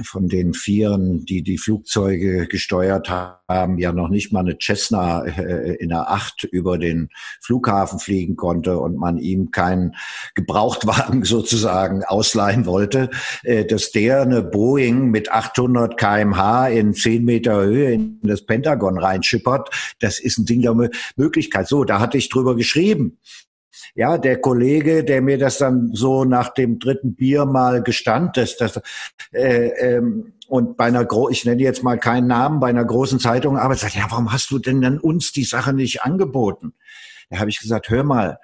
von 0.04 0.28
den 0.28 0.54
Vieren, 0.54 1.26
die 1.26 1.44
die 1.44 1.58
Flugzeuge 1.58 2.48
gesteuert 2.48 3.10
haben, 3.10 3.78
ja 3.78 3.92
noch 3.92 4.10
nicht 4.10 4.32
mal 4.32 4.42
eine 4.42 4.58
Cessna 4.62 5.26
äh, 5.26 5.76
in 5.76 5.90
der 5.90 6.10
Acht 6.10 6.44
über 6.44 6.78
den 6.78 7.10
Flughafen 7.42 8.00
fliegen 8.00 8.36
konnte 8.36 8.80
und 8.80 8.98
man 8.98 9.18
ihm 9.18 9.52
keinen 9.52 9.96
Gebrauchtwagen 10.34 11.24
sozusagen 11.24 12.04
ausleihen 12.04 12.66
wollte, 12.66 13.10
äh, 13.44 13.66
dass 13.66 13.92
der 13.92 14.22
eine 14.22 14.42
Boeing 14.42 15.12
mit 15.12 15.32
800 15.32 15.98
kmh 15.98 16.68
in 16.70 16.94
10 16.94 17.26
Meter 17.26 17.64
Höhe 17.64 17.94
in 17.94 18.20
das 18.24 18.46
Pentagon 18.46 18.98
reinschippert, 18.98 19.70
das 20.00 20.20
ist 20.20 20.38
ein 20.38 20.46
Ding 20.46 20.62
der 20.62 20.76
Möglichkeit. 21.16 21.68
So, 21.68 21.84
da 21.84 22.00
hatte 22.00 22.18
ich 22.18 22.30
drüber 22.30 22.56
geschrieben. 22.56 23.18
Ja, 23.96 24.18
der 24.18 24.40
Kollege, 24.40 25.04
der 25.04 25.22
mir 25.22 25.38
das 25.38 25.58
dann 25.58 25.92
so 25.94 26.26
nach 26.26 26.54
dem 26.54 26.80
dritten 26.80 27.16
Bier 27.16 27.46
mal 27.46 27.84
gestand, 27.84 28.38
dass 28.38 28.58
das 28.58 28.82
äh, 29.32 29.68
ähm, 29.68 30.34
und 30.48 30.78
bei 30.78 30.86
einer 30.86 31.06
Gro 31.06 31.30
ich 31.30 31.46
nenne 31.46 31.62
jetzt 31.62 31.84
mal 31.84 31.98
keinen 31.98 32.28
Namen, 32.28 32.60
bei 32.60 32.70
einer 32.70 32.86
großen 32.86 33.20
Zeitung 33.20 33.58
aber 33.58 33.76
sagt, 33.76 33.96
ja, 33.96 34.06
warum 34.10 34.32
hast 34.32 34.52
du 34.52 34.60
denn 34.60 34.82
dann 34.82 35.00
uns 35.00 35.32
die 35.32 35.44
Sache 35.44 35.74
nicht 35.74 36.04
angeboten? 36.04 36.74
Da 37.30 37.40
habe 37.40 37.50
ich 37.50 37.60
gesagt, 37.60 37.90
hör 37.90 38.04
mal, 38.04 38.40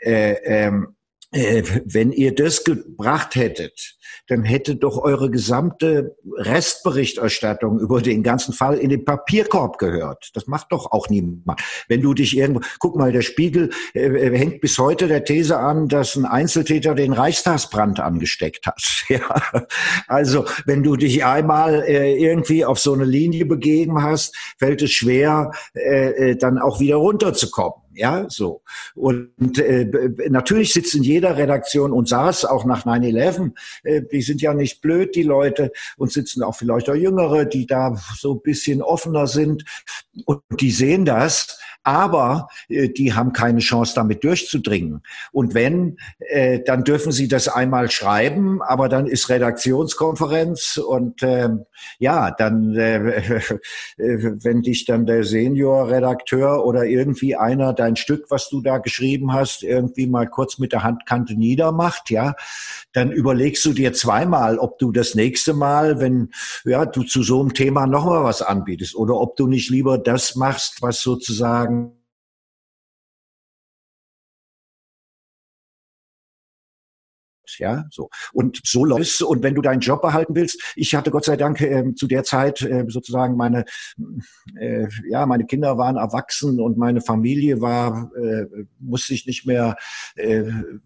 äh, 0.00 0.34
ähm, 0.44 0.88
äh, 0.88 0.95
wenn 1.32 2.12
ihr 2.12 2.34
das 2.34 2.64
gebracht 2.64 3.34
hättet, 3.34 3.96
dann 4.28 4.42
hätte 4.42 4.76
doch 4.76 4.98
eure 4.98 5.30
gesamte 5.30 6.16
Restberichterstattung 6.36 7.78
über 7.78 8.02
den 8.02 8.22
ganzen 8.22 8.52
Fall 8.52 8.78
in 8.78 8.90
den 8.90 9.04
Papierkorb 9.04 9.78
gehört. 9.78 10.30
Das 10.34 10.46
macht 10.46 10.72
doch 10.72 10.90
auch 10.92 11.08
niemand. 11.08 11.60
Wenn 11.88 12.00
du 12.00 12.14
dich 12.14 12.36
irgendwo, 12.36 12.60
guck 12.78 12.96
mal, 12.96 13.12
der 13.12 13.22
Spiegel 13.22 13.70
äh, 13.94 14.06
äh, 14.06 14.36
hängt 14.36 14.60
bis 14.60 14.78
heute 14.78 15.08
der 15.08 15.24
These 15.24 15.58
an, 15.58 15.88
dass 15.88 16.16
ein 16.16 16.24
Einzeltäter 16.24 16.94
den 16.94 17.12
Reichstagsbrand 17.12 18.00
angesteckt 18.00 18.66
hat. 18.66 18.76
Ja. 19.08 19.20
Also, 20.08 20.46
wenn 20.64 20.82
du 20.82 20.96
dich 20.96 21.24
einmal 21.24 21.84
äh, 21.86 22.16
irgendwie 22.16 22.64
auf 22.64 22.80
so 22.80 22.92
eine 22.92 23.04
Linie 23.04 23.46
begeben 23.46 24.02
hast, 24.02 24.36
fällt 24.58 24.82
es 24.82 24.90
schwer, 24.90 25.52
äh, 25.74 26.30
äh 26.30 26.36
dann 26.36 26.58
auch 26.58 26.80
wieder 26.80 26.96
runterzukommen. 26.96 27.85
Ja, 27.96 28.26
so. 28.28 28.60
Und 28.94 29.58
äh, 29.58 29.86
natürlich 30.28 30.74
sitzt 30.74 30.94
in 30.94 31.02
jeder 31.02 31.38
Redaktion 31.38 31.92
und 31.92 32.08
saß 32.08 32.44
auch 32.44 32.66
nach 32.66 32.84
9-11, 32.84 33.52
äh, 33.84 34.02
die 34.02 34.20
sind 34.20 34.42
ja 34.42 34.52
nicht 34.52 34.82
blöd, 34.82 35.14
die 35.14 35.22
Leute, 35.22 35.72
und 35.96 36.12
sitzen 36.12 36.42
auch 36.42 36.54
vielleicht 36.56 36.90
auch 36.90 36.94
Jüngere, 36.94 37.46
die 37.46 37.66
da 37.66 37.96
so 38.14 38.34
ein 38.34 38.42
bisschen 38.42 38.82
offener 38.82 39.26
sind. 39.26 39.64
Und 40.26 40.42
die 40.60 40.70
sehen 40.70 41.06
das 41.06 41.58
aber 41.86 42.48
äh, 42.68 42.88
die 42.88 43.14
haben 43.14 43.32
keine 43.32 43.60
Chance, 43.60 43.92
damit 43.94 44.24
durchzudringen. 44.24 45.02
Und 45.30 45.54
wenn, 45.54 45.98
äh, 46.18 46.58
dann 46.58 46.82
dürfen 46.82 47.12
sie 47.12 47.28
das 47.28 47.46
einmal 47.46 47.90
schreiben, 47.92 48.60
aber 48.60 48.88
dann 48.88 49.06
ist 49.06 49.28
Redaktionskonferenz 49.28 50.78
und 50.78 51.22
äh, 51.22 51.48
ja, 52.00 52.32
dann, 52.32 52.74
äh, 52.76 53.40
wenn 53.96 54.62
dich 54.62 54.84
dann 54.84 55.06
der 55.06 55.22
Senior-Redakteur 55.22 56.64
oder 56.66 56.86
irgendwie 56.86 57.36
einer 57.36 57.72
dein 57.72 57.94
Stück, 57.94 58.26
was 58.30 58.48
du 58.48 58.62
da 58.62 58.78
geschrieben 58.78 59.32
hast, 59.32 59.62
irgendwie 59.62 60.08
mal 60.08 60.26
kurz 60.26 60.58
mit 60.58 60.72
der 60.72 60.82
Handkante 60.82 61.34
niedermacht, 61.34 62.10
ja, 62.10 62.34
dann 62.94 63.12
überlegst 63.12 63.64
du 63.64 63.72
dir 63.72 63.92
zweimal, 63.92 64.58
ob 64.58 64.80
du 64.80 64.90
das 64.90 65.14
nächste 65.14 65.54
Mal, 65.54 66.00
wenn 66.00 66.30
ja, 66.64 66.84
du 66.84 67.04
zu 67.04 67.22
so 67.22 67.40
einem 67.40 67.54
Thema 67.54 67.86
noch 67.86 68.06
mal 68.06 68.24
was 68.24 68.42
anbietest 68.42 68.96
oder 68.96 69.14
ob 69.20 69.36
du 69.36 69.46
nicht 69.46 69.70
lieber 69.70 69.98
das 69.98 70.34
machst, 70.34 70.82
was 70.82 71.00
sozusagen 71.00 71.75
ja, 77.58 77.84
so. 77.90 78.10
Und 78.32 78.60
so 78.64 78.84
läuft 78.84 79.22
und 79.22 79.42
wenn 79.42 79.54
du 79.54 79.62
deinen 79.62 79.80
Job 79.80 80.02
behalten 80.02 80.34
willst, 80.34 80.60
ich 80.74 80.94
hatte 80.94 81.10
Gott 81.10 81.24
sei 81.24 81.36
Dank 81.36 81.60
äh, 81.60 81.94
zu 81.94 82.06
der 82.06 82.24
Zeit 82.24 82.62
äh, 82.62 82.84
sozusagen 82.88 83.36
meine, 83.36 83.64
äh, 84.58 84.86
ja, 85.08 85.26
meine 85.26 85.46
Kinder 85.46 85.78
waren 85.78 85.96
erwachsen 85.96 86.60
und 86.60 86.76
meine 86.76 87.00
Familie 87.00 87.60
war, 87.60 88.10
äh, 88.16 88.46
musste 88.78 89.14
ich 89.14 89.26
nicht 89.26 89.46
mehr 89.46 89.76
äh, 90.16 90.44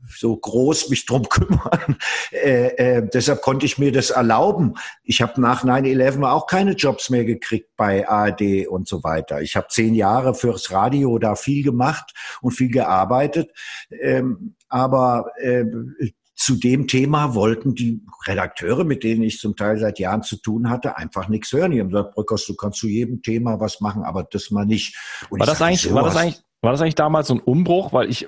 so 0.08 0.36
groß 0.36 0.90
mich 0.90 1.06
drum 1.06 1.22
kümmern. 1.28 1.96
Äh, 2.32 2.66
äh, 2.76 3.08
deshalb 3.12 3.42
konnte 3.42 3.66
ich 3.66 3.78
mir 3.78 3.92
das 3.92 4.10
erlauben. 4.10 4.74
Ich 5.02 5.22
habe 5.22 5.40
nach 5.40 5.64
9-11 5.64 6.28
auch 6.28 6.46
keine 6.46 6.72
Jobs 6.72 7.10
mehr 7.10 7.24
gekriegt 7.24 7.70
bei 7.76 8.08
ARD 8.08 8.66
und 8.68 8.88
so 8.88 9.02
weiter. 9.02 9.42
Ich 9.42 9.56
habe 9.56 9.68
zehn 9.68 9.94
Jahre 9.94 10.34
fürs 10.34 10.70
Radio 10.70 11.18
da 11.18 11.34
viel 11.34 11.64
gemacht 11.64 12.12
und 12.40 12.52
viel 12.52 12.70
gearbeitet. 12.70 13.50
Ähm, 13.90 14.54
aber 14.68 15.32
äh, 15.38 15.64
zu 16.40 16.54
dem 16.54 16.86
Thema 16.88 17.34
wollten 17.34 17.74
die 17.74 18.00
Redakteure, 18.26 18.84
mit 18.84 19.04
denen 19.04 19.22
ich 19.22 19.38
zum 19.38 19.56
Teil 19.56 19.78
seit 19.78 19.98
Jahren 19.98 20.22
zu 20.22 20.36
tun 20.36 20.70
hatte, 20.70 20.96
einfach 20.96 21.28
nichts 21.28 21.52
hören. 21.52 21.72
Die 21.72 21.80
haben 21.80 21.90
gesagt, 21.90 22.14
Brückers, 22.14 22.46
du 22.46 22.56
kannst 22.56 22.78
zu 22.78 22.88
jedem 22.88 23.20
Thema 23.20 23.60
was 23.60 23.82
machen, 23.82 24.04
aber 24.04 24.22
das 24.24 24.50
mal 24.50 24.64
nicht. 24.64 24.96
Und 25.28 25.40
war 25.40 25.46
das 25.46 25.60
eigentlich, 25.60 25.92
war 25.92 26.02
das 26.02 26.16
eigentlich, 26.16 26.40
war 26.62 26.72
das 26.72 26.80
eigentlich 26.80 26.94
damals 26.94 27.28
so 27.28 27.34
ein 27.34 27.40
Umbruch? 27.40 27.92
Weil 27.92 28.08
ich 28.08 28.26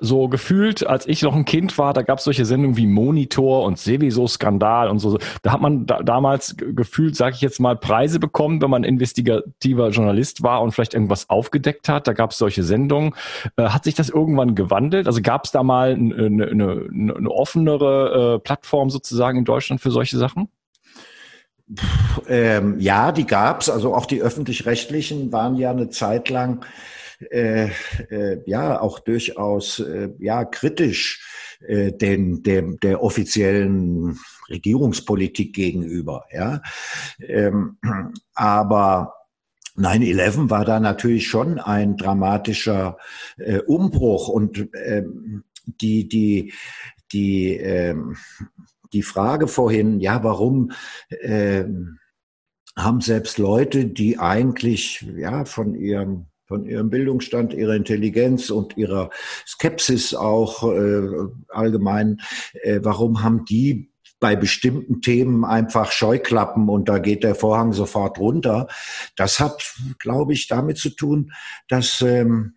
so 0.00 0.28
gefühlt, 0.28 0.86
als 0.86 1.06
ich 1.06 1.22
noch 1.22 1.34
ein 1.34 1.44
Kind 1.44 1.76
war, 1.78 1.92
da 1.92 2.02
gab 2.02 2.18
es 2.18 2.24
solche 2.24 2.44
Sendungen 2.44 2.76
wie 2.76 2.86
Monitor 2.86 3.64
und 3.64 3.78
Seviso-Skandal 3.78 4.88
und 4.88 4.98
so. 4.98 5.18
Da 5.42 5.52
hat 5.52 5.60
man 5.60 5.86
da, 5.86 6.02
damals 6.02 6.56
gefühlt, 6.58 7.16
sage 7.16 7.34
ich 7.36 7.40
jetzt 7.40 7.60
mal, 7.60 7.76
Preise 7.76 8.18
bekommen, 8.18 8.62
wenn 8.62 8.70
man 8.70 8.84
investigativer 8.84 9.90
Journalist 9.90 10.42
war 10.42 10.62
und 10.62 10.72
vielleicht 10.72 10.94
irgendwas 10.94 11.28
aufgedeckt 11.30 11.88
hat. 11.88 12.06
Da 12.06 12.12
gab 12.12 12.30
es 12.30 12.38
solche 12.38 12.62
Sendungen. 12.62 13.14
Äh, 13.56 13.64
hat 13.64 13.84
sich 13.84 13.94
das 13.94 14.08
irgendwann 14.08 14.54
gewandelt? 14.54 15.06
Also 15.06 15.22
gab 15.22 15.44
es 15.44 15.50
da 15.50 15.62
mal 15.62 15.92
eine, 15.92 16.14
eine, 16.14 16.46
eine, 16.46 17.14
eine 17.16 17.30
offenere 17.30 18.36
äh, 18.36 18.38
Plattform 18.38 18.90
sozusagen 18.90 19.38
in 19.38 19.44
Deutschland 19.44 19.80
für 19.80 19.90
solche 19.90 20.18
Sachen? 20.18 20.48
Ähm, 22.28 22.80
ja, 22.80 23.12
die 23.12 23.26
gab's. 23.26 23.68
Also 23.68 23.94
auch 23.94 24.06
die 24.06 24.22
öffentlich-rechtlichen 24.22 25.32
waren 25.32 25.56
ja 25.56 25.70
eine 25.70 25.90
Zeit 25.90 26.30
lang 26.30 26.64
äh, 27.30 27.70
äh, 28.10 28.42
ja 28.46 28.80
auch 28.80 28.98
durchaus 29.00 29.80
äh, 29.80 30.10
ja 30.18 30.44
kritisch 30.44 31.56
äh, 31.66 31.92
den 31.92 32.42
dem 32.42 32.78
der 32.80 33.02
offiziellen 33.02 34.18
Regierungspolitik 34.48 35.54
gegenüber. 35.54 36.24
Ja, 36.32 36.62
ähm, 37.20 37.78
aber 38.34 39.14
9-11 39.76 40.50
war 40.50 40.64
da 40.64 40.80
natürlich 40.80 41.28
schon 41.28 41.58
ein 41.58 41.96
dramatischer 41.96 42.98
äh, 43.36 43.58
Umbruch 43.58 44.28
und 44.28 44.68
ähm, 44.74 45.44
die 45.66 46.08
die 46.08 46.52
die 47.12 47.54
ähm, 47.56 48.16
die 48.92 49.02
Frage 49.02 49.48
vorhin, 49.48 50.00
ja, 50.00 50.22
warum 50.24 50.72
ähm, 51.20 51.98
haben 52.76 53.00
selbst 53.00 53.38
Leute, 53.38 53.86
die 53.86 54.18
eigentlich 54.18 55.06
ja 55.16 55.44
von 55.44 55.74
ihrem 55.74 56.26
von 56.48 56.64
ihrem 56.64 56.88
Bildungsstand, 56.88 57.52
ihrer 57.52 57.74
Intelligenz 57.74 58.48
und 58.48 58.76
ihrer 58.78 59.10
Skepsis 59.46 60.14
auch 60.14 60.64
äh, 60.64 61.02
allgemein, 61.48 62.20
äh, 62.62 62.80
warum 62.82 63.22
haben 63.22 63.44
die 63.44 63.92
bei 64.18 64.34
bestimmten 64.34 65.00
Themen 65.00 65.44
einfach 65.44 65.92
Scheuklappen 65.92 66.68
und 66.68 66.88
da 66.88 66.98
geht 66.98 67.22
der 67.22 67.36
Vorhang 67.36 67.72
sofort 67.72 68.18
runter. 68.18 68.66
Das 69.14 69.38
hat, 69.38 69.74
glaube 69.98 70.32
ich, 70.32 70.48
damit 70.48 70.78
zu 70.78 70.90
tun, 70.90 71.32
dass 71.68 72.00
ähm, 72.00 72.54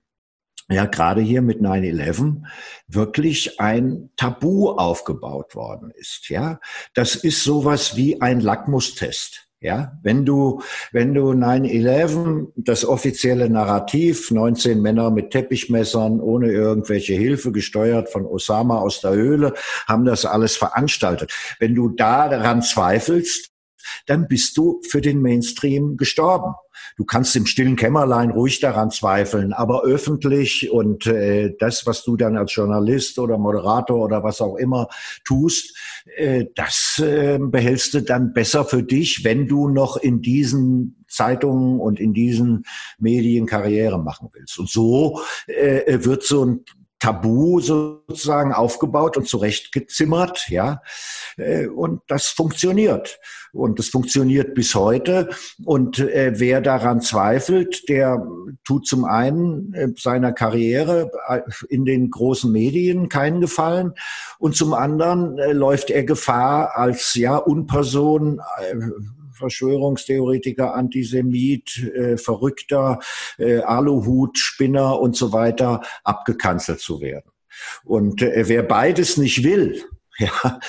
ja 0.70 0.86
gerade 0.86 1.22
hier 1.22 1.42
mit 1.42 1.60
9-11 1.60 2.44
wirklich 2.88 3.60
ein 3.60 4.10
Tabu 4.16 4.70
aufgebaut 4.70 5.54
worden 5.54 5.92
ist. 5.92 6.30
Ja, 6.30 6.60
das 6.96 7.16
ist 7.16 7.44
sowas 7.44 7.96
wie 7.96 8.22
ein 8.22 8.40
Lackmustest. 8.40 9.51
Ja, 9.64 9.92
wenn 10.02 10.26
du, 10.26 10.64
wenn 10.92 11.14
du 11.14 11.34
9-11, 11.34 12.48
das 12.56 12.84
offizielle 12.84 13.48
Narrativ, 13.48 14.32
19 14.32 14.82
Männer 14.82 15.12
mit 15.12 15.30
Teppichmessern 15.30 16.20
ohne 16.20 16.52
irgendwelche 16.52 17.14
Hilfe 17.14 17.52
gesteuert 17.52 18.10
von 18.10 18.26
Osama 18.26 18.80
aus 18.80 19.02
der 19.02 19.12
Höhle, 19.12 19.54
haben 19.88 20.04
das 20.04 20.26
alles 20.26 20.58
veranstaltet. 20.58 21.32
Wenn 21.60 21.76
du 21.76 21.90
daran 21.90 22.64
zweifelst, 22.64 23.51
dann 24.06 24.28
bist 24.28 24.58
du 24.58 24.82
für 24.90 25.02
den 25.02 25.22
Mainstream 25.22 25.98
gestorben. 25.98 26.54
Du 26.98 27.06
kannst 27.06 27.36
im 27.36 27.46
stillen 27.46 27.76
Kämmerlein 27.76 28.32
ruhig 28.32 28.60
daran 28.60 28.92
zweifeln, 28.92 29.54
aber 29.54 29.84
öffentlich 29.84 30.72
und 30.72 31.06
äh, 31.06 31.54
das, 31.60 31.86
was 31.86 32.04
du 32.04 32.18
dann 32.18 32.38
als 32.38 32.56
Journalist 32.56 33.20
oder 33.20 33.38
Moderator 33.38 33.98
oder 33.98 34.24
was 34.24 34.42
auch 34.42 34.56
immer 34.56 34.88
tust, 35.24 35.78
äh, 36.16 36.46
das 36.56 37.02
äh, 37.04 37.40
behältst 37.40 37.94
du 37.94 38.02
dann 38.02 38.34
besser 38.34 38.66
für 38.66 38.84
dich, 38.84 39.24
wenn 39.24 39.48
du 39.48 39.70
noch 39.70 39.98
in 39.98 40.22
diesen 40.22 41.04
Zeitungen 41.08 41.80
und 41.80 42.00
in 42.00 42.14
diesen 42.14 42.64
Medien 42.98 43.46
Karriere 43.46 44.00
machen 44.00 44.30
willst. 44.34 44.58
Und 44.60 44.70
so 44.70 45.22
äh, 45.48 46.04
wird 46.04 46.24
so 46.24 46.46
ein 46.46 46.66
Tabu 47.02 47.60
sozusagen 47.60 48.54
aufgebaut 48.54 49.18
und 49.18 49.28
zurechtgezimmert, 49.28 50.48
ja. 50.50 50.82
Äh, 51.36 51.66
und 51.68 52.02
das 52.08 52.28
funktioniert. 52.28 53.20
Und 53.54 53.80
das 53.80 53.88
funktioniert 53.90 54.54
bis 54.54 54.76
heute. 54.76 55.30
Und 55.66 55.98
äh, 56.00 56.34
wer 56.36 56.62
daran 56.62 57.02
zweifelt, 57.02 57.90
der 57.90 58.26
tut 58.64 58.86
zum 58.86 59.04
einen 59.04 59.74
äh, 59.74 59.88
seiner 59.98 60.32
Karriere 60.32 61.12
in 61.70 61.86
den 61.86 62.12
großen 62.12 62.52
Medien 62.52 63.10
keinen 63.10 63.42
Gefallen. 63.42 63.94
Und 64.38 64.56
zum 64.56 64.74
anderen 64.74 65.38
läuft 65.54 65.90
er 65.90 66.04
Gefahr 66.04 66.78
als 66.78 67.16
ja 67.16 67.36
Unperson 67.36 68.40
Verschwörungstheoretiker, 69.42 70.74
Antisemit, 70.74 71.78
äh, 71.94 72.18
Verrückter, 72.18 73.00
äh, 73.38 73.60
Aluhut, 73.60 74.38
Spinner 74.38 75.00
und 75.00 75.16
so 75.16 75.34
weiter 75.34 75.82
abgekanzelt 76.04 76.80
zu 76.80 77.02
werden. 77.02 77.30
Und 77.84 78.22
äh, 78.22 78.48
wer 78.48 78.64
beides 78.64 79.18
nicht 79.18 79.44
will, 79.44 79.84
ja, 80.18 80.60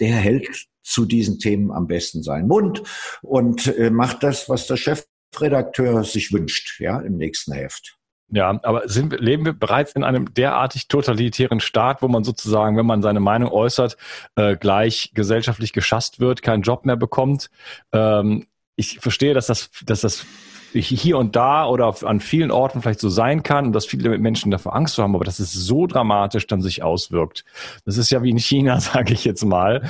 der 0.00 0.16
hält 0.16 0.66
zu 0.82 1.04
diesen 1.04 1.38
Themen 1.38 1.70
am 1.70 1.86
besten 1.86 2.22
seinen 2.22 2.48
Mund 2.48 2.82
und 3.22 3.66
äh, 3.78 3.90
macht 3.90 4.22
das, 4.22 4.48
was 4.48 4.66
der 4.66 4.76
Chefredakteur 4.76 6.02
sich 6.02 6.32
wünscht, 6.32 6.80
ja, 6.80 7.00
im 7.00 7.16
nächsten 7.16 7.52
Heft. 7.52 7.98
Ja, 8.34 8.58
aber 8.62 8.88
sind, 8.88 9.20
leben 9.20 9.44
wir 9.44 9.52
bereits 9.52 9.92
in 9.92 10.04
einem 10.04 10.32
derartig 10.32 10.88
totalitären 10.88 11.60
Staat, 11.60 12.00
wo 12.00 12.08
man 12.08 12.24
sozusagen, 12.24 12.78
wenn 12.78 12.86
man 12.86 13.02
seine 13.02 13.20
Meinung 13.20 13.50
äußert, 13.50 13.98
äh, 14.36 14.56
gleich 14.56 15.10
gesellschaftlich 15.12 15.74
geschasst 15.74 16.18
wird, 16.18 16.40
keinen 16.40 16.62
Job 16.62 16.86
mehr 16.86 16.96
bekommt? 16.96 17.50
Ähm, 17.92 18.46
ich 18.74 19.00
verstehe, 19.00 19.34
dass 19.34 19.48
das, 19.48 19.70
dass 19.84 20.00
das 20.00 20.24
hier 20.72 21.18
und 21.18 21.36
da 21.36 21.66
oder 21.66 21.94
an 22.02 22.20
vielen 22.20 22.50
Orten 22.50 22.82
vielleicht 22.82 23.00
so 23.00 23.08
sein 23.08 23.42
kann 23.42 23.66
und 23.66 23.72
dass 23.72 23.86
viele 23.86 24.16
Menschen 24.18 24.50
dafür 24.50 24.74
Angst 24.74 24.98
haben, 24.98 25.14
aber 25.14 25.24
dass 25.24 25.38
es 25.38 25.52
so 25.52 25.86
dramatisch 25.86 26.46
dann 26.46 26.62
sich 26.62 26.82
auswirkt. 26.82 27.44
Das 27.84 27.98
ist 27.98 28.10
ja 28.10 28.22
wie 28.22 28.30
in 28.30 28.38
China, 28.38 28.80
sage 28.80 29.12
ich 29.12 29.24
jetzt 29.24 29.44
mal. 29.44 29.82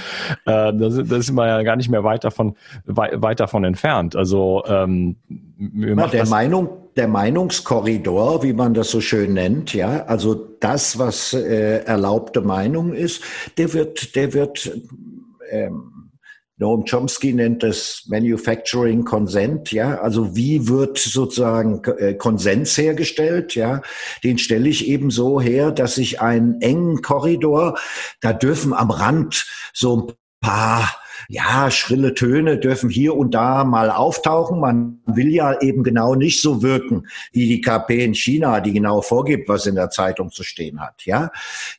Äh, 0.47 0.73
da 0.75 0.91
sind 0.91 1.35
wir 1.35 1.47
ja 1.47 1.63
gar 1.63 1.77
nicht 1.77 1.89
mehr 1.89 2.05
weit 2.05 2.25
davon, 2.25 2.57
weit 2.85 3.41
davon 3.41 3.65
entfernt. 3.65 4.17
Also 4.17 4.65
ähm, 4.67 5.17
Na, 5.59 6.07
der 6.09 6.27
Meinung, 6.27 6.69
der 6.97 7.09
Meinungskorridor, 7.09 8.43
wie 8.43 8.53
man 8.53 8.75
das 8.75 8.91
so 8.91 9.01
schön 9.01 9.35
nennt, 9.35 9.73
ja, 9.75 10.05
also 10.05 10.35
das, 10.35 10.99
was 10.99 11.33
äh, 11.33 11.85
erlaubte 11.85 12.41
Meinung 12.41 12.93
ist, 12.93 13.23
der 13.57 13.73
wird, 13.73 14.15
der 14.15 14.35
wird 14.35 14.71
ähm, 15.51 15.92
Noam 16.63 16.85
Chomsky 16.85 17.33
nennt 17.33 17.65
das 17.65 18.05
Manufacturing 18.07 19.05
Consent, 19.05 19.73
ja. 19.73 20.01
Also 20.01 20.37
wie 20.37 20.69
wird 20.69 20.97
sozusagen 20.97 21.83
äh, 21.99 22.15
Konsens 22.15 22.79
hergestellt, 22.79 23.57
ja? 23.57 23.83
Den 24.23 24.39
stelle 24.39 24.69
ich 24.69 24.87
eben 24.87 25.11
so 25.11 25.41
her, 25.41 25.73
dass 25.73 25.99
ich 25.99 26.21
einen 26.21 26.61
engen 26.61 27.03
Korridor, 27.03 27.79
da 28.21 28.33
dürfen 28.33 28.73
am 28.73 28.93
Rand 28.93 29.45
so 29.75 29.97
ein 29.97 30.13
paar 30.41 31.02
ja, 31.33 31.71
schrille 31.71 32.13
Töne 32.13 32.59
dürfen 32.59 32.91
hier 32.91 33.17
und 33.17 33.33
da 33.33 33.65
mal 33.65 33.91
auftauchen. 33.91 34.61
Man 34.61 35.01
will 35.07 35.33
ja 35.33 35.59
eben 35.63 35.83
genau 35.83 36.15
nicht 36.15 36.43
so 36.43 36.63
wirken 36.63 37.07
wie 37.33 37.49
die 37.49 37.63
KP 37.63 38.05
in 38.05 38.15
China, 38.15 38.61
die 38.61 38.75
genau 38.75 39.01
vorgibt, 39.01 39.49
was 39.49 39.65
in 39.65 39.75
der 39.75 39.89
Zeitung 39.89 40.31
zu 40.31 40.43
stehen 40.43 40.79
hat. 40.79 41.07
Ja, 41.07 41.31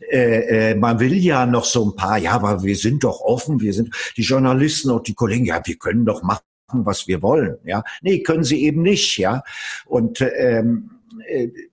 äh, 0.09 0.71
äh, 0.71 0.75
man 0.75 0.99
will 0.99 1.13
ja 1.13 1.45
noch 1.45 1.65
so 1.65 1.85
ein 1.85 1.95
paar. 1.95 2.17
Ja, 2.17 2.31
aber 2.31 2.63
wir 2.63 2.75
sind 2.75 3.03
doch 3.03 3.21
offen. 3.21 3.61
Wir 3.61 3.73
sind 3.73 3.93
die 4.17 4.23
Journalisten 4.23 4.89
und 4.89 5.07
die 5.07 5.13
Kollegen. 5.13 5.45
Ja, 5.45 5.61
wir 5.63 5.75
können 5.75 6.05
doch 6.05 6.23
machen 6.23 6.41
was 6.75 7.07
wir 7.07 7.21
wollen, 7.21 7.57
ja. 7.65 7.83
Nee, 8.01 8.23
können 8.23 8.43
sie 8.43 8.63
eben 8.63 8.81
nicht, 8.81 9.19
ja. 9.19 9.43
Und 9.85 10.21
ähm, 10.21 10.29
äh, 10.31 11.02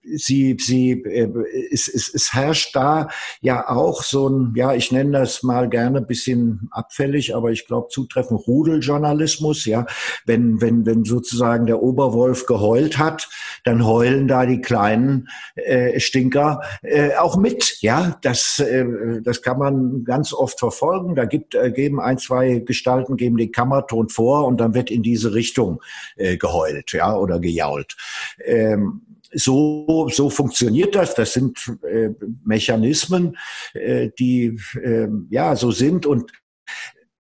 sie, 0.03 0.57
sie, 0.59 0.93
äh, 0.93 1.29
es, 1.71 1.89
es, 1.89 2.13
es 2.13 2.33
herrscht 2.33 2.75
da 2.75 3.09
ja 3.41 3.69
auch 3.69 4.03
so 4.03 4.29
ein, 4.29 4.53
ja, 4.57 4.75
ich 4.75 4.93
nenne 4.93 5.19
das 5.19 5.43
mal 5.43 5.69
gerne 5.69 6.01
bisschen 6.01 6.69
abfällig, 6.71 7.35
aber 7.35 7.51
ich 7.51 7.67
glaube 7.67 7.89
zutreffend 7.89 8.47
Rudeljournalismus, 8.47 9.65
ja. 9.65 9.87
Wenn, 10.27 10.61
wenn, 10.61 10.87
wenn 10.87 11.05
sozusagen 11.05 11.67
der 11.67 11.83
Oberwolf 11.83 12.47
geheult 12.47 12.99
hat, 12.99 13.29
dann 13.65 13.87
heulen 13.87 14.29
da 14.29 14.47
die 14.47 14.61
kleinen 14.61 15.29
äh, 15.55 15.99
Stinker 16.01 16.63
äh, 16.83 17.15
auch 17.17 17.37
mit, 17.37 17.81
ja. 17.81 18.19
Das, 18.23 18.59
äh, 18.59 18.85
das 19.23 19.43
kann 19.43 19.59
man 19.59 20.05
ganz 20.05 20.33
oft 20.33 20.59
verfolgen. 20.59 21.15
Da 21.15 21.25
gibt, 21.25 21.55
äh, 21.55 21.71
geben 21.71 22.01
ein, 22.01 22.19
zwei 22.19 22.59
Gestalten, 22.59 23.17
geben 23.17 23.37
den 23.37 23.53
Kammerton 23.53 24.09
vor 24.09 24.47
und 24.47 24.61
dann 24.61 24.75
wird 24.75 24.91
in 24.91 25.03
diese 25.03 25.35
Richtung 25.35 25.81
äh, 26.17 26.37
geheult, 26.37 26.93
ja, 26.93 27.17
oder 27.17 27.39
gejault. 27.41 27.97
Ähm, 28.45 29.03
so, 29.33 30.09
so 30.09 30.31
funktioniert 30.31 30.95
das. 30.95 31.15
Das 31.15 31.33
sind 31.33 31.59
äh, 31.83 32.11
Mechanismen, 32.45 33.37
äh, 33.75 34.11
die 34.19 34.59
äh, 34.83 35.09
ja 35.31 35.57
so 35.57 35.71
sind 35.71 36.07
und 36.07 36.33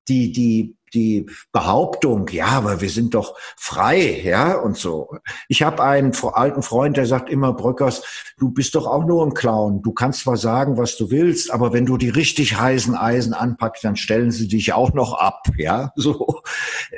die, 0.08 0.32
die 0.32 0.76
die 0.94 1.26
Behauptung, 1.52 2.28
ja, 2.28 2.46
aber 2.46 2.80
wir 2.80 2.90
sind 2.90 3.14
doch 3.14 3.36
frei, 3.56 4.20
ja, 4.24 4.58
und 4.58 4.76
so. 4.76 5.16
Ich 5.48 5.62
habe 5.62 5.82
einen 5.82 6.12
alten 6.32 6.62
Freund, 6.62 6.96
der 6.96 7.06
sagt 7.06 7.30
immer, 7.30 7.52
Bröckers, 7.52 8.02
du 8.38 8.50
bist 8.50 8.74
doch 8.74 8.86
auch 8.86 9.04
nur 9.04 9.24
ein 9.24 9.34
Clown. 9.34 9.82
Du 9.82 9.92
kannst 9.92 10.20
zwar 10.20 10.36
sagen, 10.36 10.76
was 10.76 10.96
du 10.96 11.10
willst, 11.10 11.52
aber 11.52 11.72
wenn 11.72 11.86
du 11.86 11.96
die 11.96 12.08
richtig 12.08 12.58
heißen 12.58 12.94
Eisen 12.94 13.34
anpackst, 13.34 13.84
dann 13.84 13.96
stellen 13.96 14.30
sie 14.30 14.48
dich 14.48 14.72
auch 14.72 14.92
noch 14.92 15.14
ab, 15.14 15.46
ja, 15.56 15.92
so. 15.96 16.42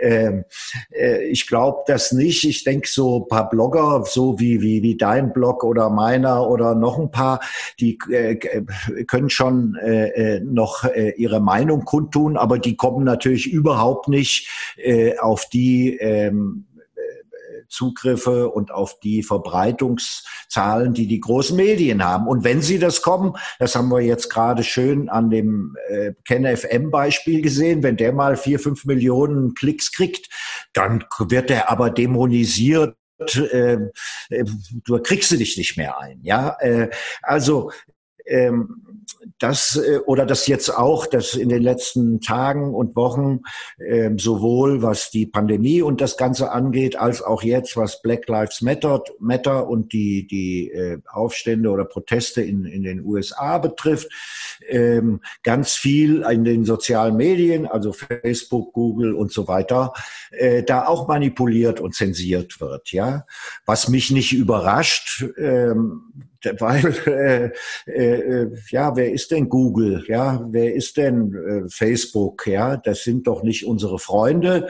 Ähm, 0.01 0.45
äh, 0.91 1.25
ich 1.25 1.47
glaube 1.47 1.83
das 1.87 2.13
nicht. 2.13 2.45
Ich 2.45 2.65
denke, 2.65 2.89
so 2.89 3.23
ein 3.23 3.29
paar 3.29 3.49
Blogger, 3.49 4.05
so 4.07 4.39
wie, 4.39 4.61
wie, 4.61 4.83
wie 4.83 4.97
dein 4.97 5.33
Blog 5.33 5.65
oder 5.65 5.91
meiner 5.91 6.49
oder 6.49 6.75
noch 6.75 6.99
ein 6.99 7.11
paar, 7.11 7.41
die 7.79 7.99
äh, 8.11 8.37
können 9.07 9.31
schon 9.31 9.77
äh, 9.77 10.09
äh 10.09 10.41
noch 10.41 10.85
äh, 10.85 11.11
ihre 11.17 11.41
Meinung 11.41 11.85
kundtun, 11.85 12.37
aber 12.37 12.59
die 12.59 12.77
kommen 12.77 13.05
natürlich 13.05 13.51
überhaupt 13.51 13.82
überhaupt 13.83 14.09
nicht 14.09 14.49
äh, 14.77 15.19
auf 15.19 15.49
die 15.49 15.97
ähm, 15.99 16.67
äh, 16.95 17.67
Zugriffe 17.69 18.49
und 18.49 18.71
auf 18.71 19.01
die 19.01 19.23
Verbreitungszahlen, 19.23 20.95
die 20.95 21.07
die 21.07 21.21
großen 21.21 21.57
Medien 21.57 22.05
haben. 22.05 22.29
Und 22.29 22.45
wenn 22.45 22.63
sie 22.63 22.79
das 22.79 23.03
kommen, 23.03 23.35
das 23.59 23.75
haben 23.75 23.89
wir 23.89 24.01
jetzt 24.01 24.31
gerade 24.31 24.63
schön 24.63 25.09
an 25.09 25.31
dem 25.31 25.77
äh, 25.89 26.13
KenFM-Beispiel 26.27 27.43
gesehen, 27.43 27.83
wenn 27.83 27.97
der 27.97 28.13
mal 28.13 28.37
vier, 28.37 28.61
fünf 28.61 28.85
Millionen 28.85 29.55
Klicks 29.55 29.91
kriegt, 29.91 30.29
dann 30.73 31.05
wird 31.19 31.51
er 31.51 31.71
aber 31.71 31.91
dämonisiert 31.91 32.97
äh, 33.37 33.75
äh, 34.31 34.45
du 34.85 34.99
kriegst 35.01 35.31
dich 35.31 35.57
nicht 35.57 35.77
mehr 35.77 36.01
ein. 36.01 36.19
Ja, 36.23 36.57
äh, 36.59 36.89
also 37.23 37.71
ähm, 38.27 38.93
das 39.39 39.77
äh, 39.77 39.99
oder 40.07 40.27
das 40.27 40.47
jetzt 40.47 40.71
auch, 40.71 41.07
dass 41.07 41.35
in 41.35 41.49
den 41.49 41.63
letzten 41.63 42.21
Tagen 42.21 42.75
und 42.75 42.97
Wochen 42.97 43.41
äh, 43.79 44.11
sowohl 44.17 44.83
was 44.83 45.11
die 45.11 45.27
Pandemie 45.27 45.83
und 45.83 46.01
das 46.01 46.17
Ganze 46.17 46.53
angeht, 46.53 46.97
als 46.97 47.23
auch 47.23 47.43
jetzt 47.43 47.77
was 47.77 48.03
Black 48.03 48.29
Lives 48.29 48.63
Matter, 48.63 49.03
Matter 49.19 49.69
und 49.69 49.93
die 49.93 50.27
die 50.27 50.71
äh, 50.71 50.99
Aufstände 51.11 51.71
oder 51.71 51.85
Proteste 51.85 52.43
in 52.43 52.65
in 52.65 52.83
den 52.83 53.05
USA 53.05 53.59
betrifft, 53.59 54.09
ähm, 54.69 55.21
ganz 55.43 55.73
viel 55.73 56.23
in 56.23 56.45
den 56.45 56.65
sozialen 56.65 57.17
Medien, 57.17 57.67
also 57.67 57.93
Facebook, 57.93 58.73
Google 58.73 59.15
und 59.15 59.33
so 59.33 59.49
weiter, 59.49 59.93
äh, 60.31 60.63
da 60.63 60.87
auch 60.87 61.09
manipuliert 61.09 61.81
und 61.81 61.95
zensiert 61.95 62.61
wird. 62.61 62.93
Ja, 62.93 63.27
was 63.67 63.89
mich 63.89 64.11
nicht 64.11 64.33
überrascht. 64.33 65.25
Ähm, 65.37 66.32
weil 66.59 67.53
äh, 67.87 67.91
äh, 67.91 68.51
ja, 68.71 68.97
wer 68.97 69.13
ist 69.13 69.31
denn 69.31 69.49
Google? 69.49 70.05
Ja, 70.09 70.47
wer 70.51 70.75
ist 70.75 70.97
denn 70.97 71.35
äh, 71.35 71.69
Facebook? 71.69 72.47
Ja, 72.47 72.77
das 72.77 73.05
sind 73.05 73.27
doch 73.27 73.43
nicht 73.43 73.67
unsere 73.67 73.99
Freunde. 73.99 74.69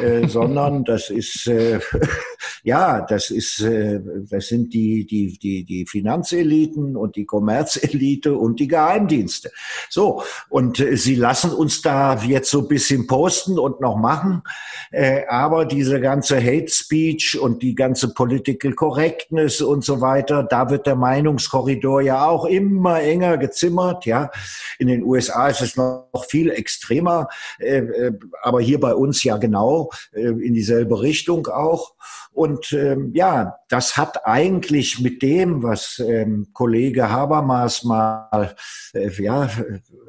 Äh, 0.00 0.26
sondern 0.28 0.84
das 0.84 1.10
ist 1.10 1.46
äh, 1.46 1.80
ja, 2.62 3.02
das 3.02 3.30
ist 3.30 3.60
äh, 3.60 4.00
das 4.28 4.48
sind 4.48 4.72
die 4.74 5.06
die 5.06 5.38
die 5.38 5.64
die 5.64 5.86
Finanzeliten 5.86 6.96
und 6.96 7.16
die 7.16 7.26
Kommerzelite 7.26 8.34
und 8.34 8.60
die 8.60 8.68
Geheimdienste. 8.68 9.50
So 9.88 10.22
und 10.48 10.80
äh, 10.80 10.96
sie 10.96 11.14
lassen 11.14 11.52
uns 11.52 11.82
da 11.82 12.16
jetzt 12.22 12.50
so 12.50 12.60
ein 12.60 12.68
bisschen 12.68 13.06
posten 13.06 13.58
und 13.58 13.80
noch 13.80 13.96
machen, 13.96 14.42
äh, 14.90 15.26
aber 15.28 15.64
diese 15.64 16.00
ganze 16.00 16.36
Hate 16.36 16.70
Speech 16.70 17.38
und 17.40 17.62
die 17.62 17.74
ganze 17.74 18.12
Political 18.12 18.72
Correctness 18.72 19.60
und 19.60 19.84
so 19.84 20.00
weiter, 20.00 20.42
da 20.42 20.70
wird 20.70 20.86
der 20.86 20.96
Meinungskorridor 20.96 22.00
ja 22.00 22.26
auch 22.26 22.44
immer 22.46 23.00
enger 23.00 23.38
gezimmert. 23.38 24.06
Ja, 24.06 24.30
in 24.78 24.88
den 24.88 25.02
USA 25.02 25.48
ist 25.48 25.60
es 25.60 25.76
noch 25.76 26.08
viel 26.28 26.50
extremer, 26.50 27.28
äh, 27.58 27.78
äh, 27.78 28.12
aber 28.42 28.60
hier 28.60 28.80
bei 28.80 28.94
uns 28.94 29.22
ja 29.24 29.36
genau 29.36 29.83
äh, 30.12 30.20
in 30.20 30.54
dieselbe 30.54 31.00
Richtung 31.00 31.46
auch. 31.46 31.94
Und 32.32 32.72
ähm, 32.72 33.12
ja, 33.14 33.58
das 33.68 33.96
hat 33.96 34.26
eigentlich 34.26 34.98
mit 35.00 35.22
dem, 35.22 35.62
was 35.62 36.00
ähm, 36.00 36.48
Kollege 36.52 37.08
Habermas 37.08 37.84
mal 37.84 38.56
äh, 38.92 39.10
ja, 39.22 39.48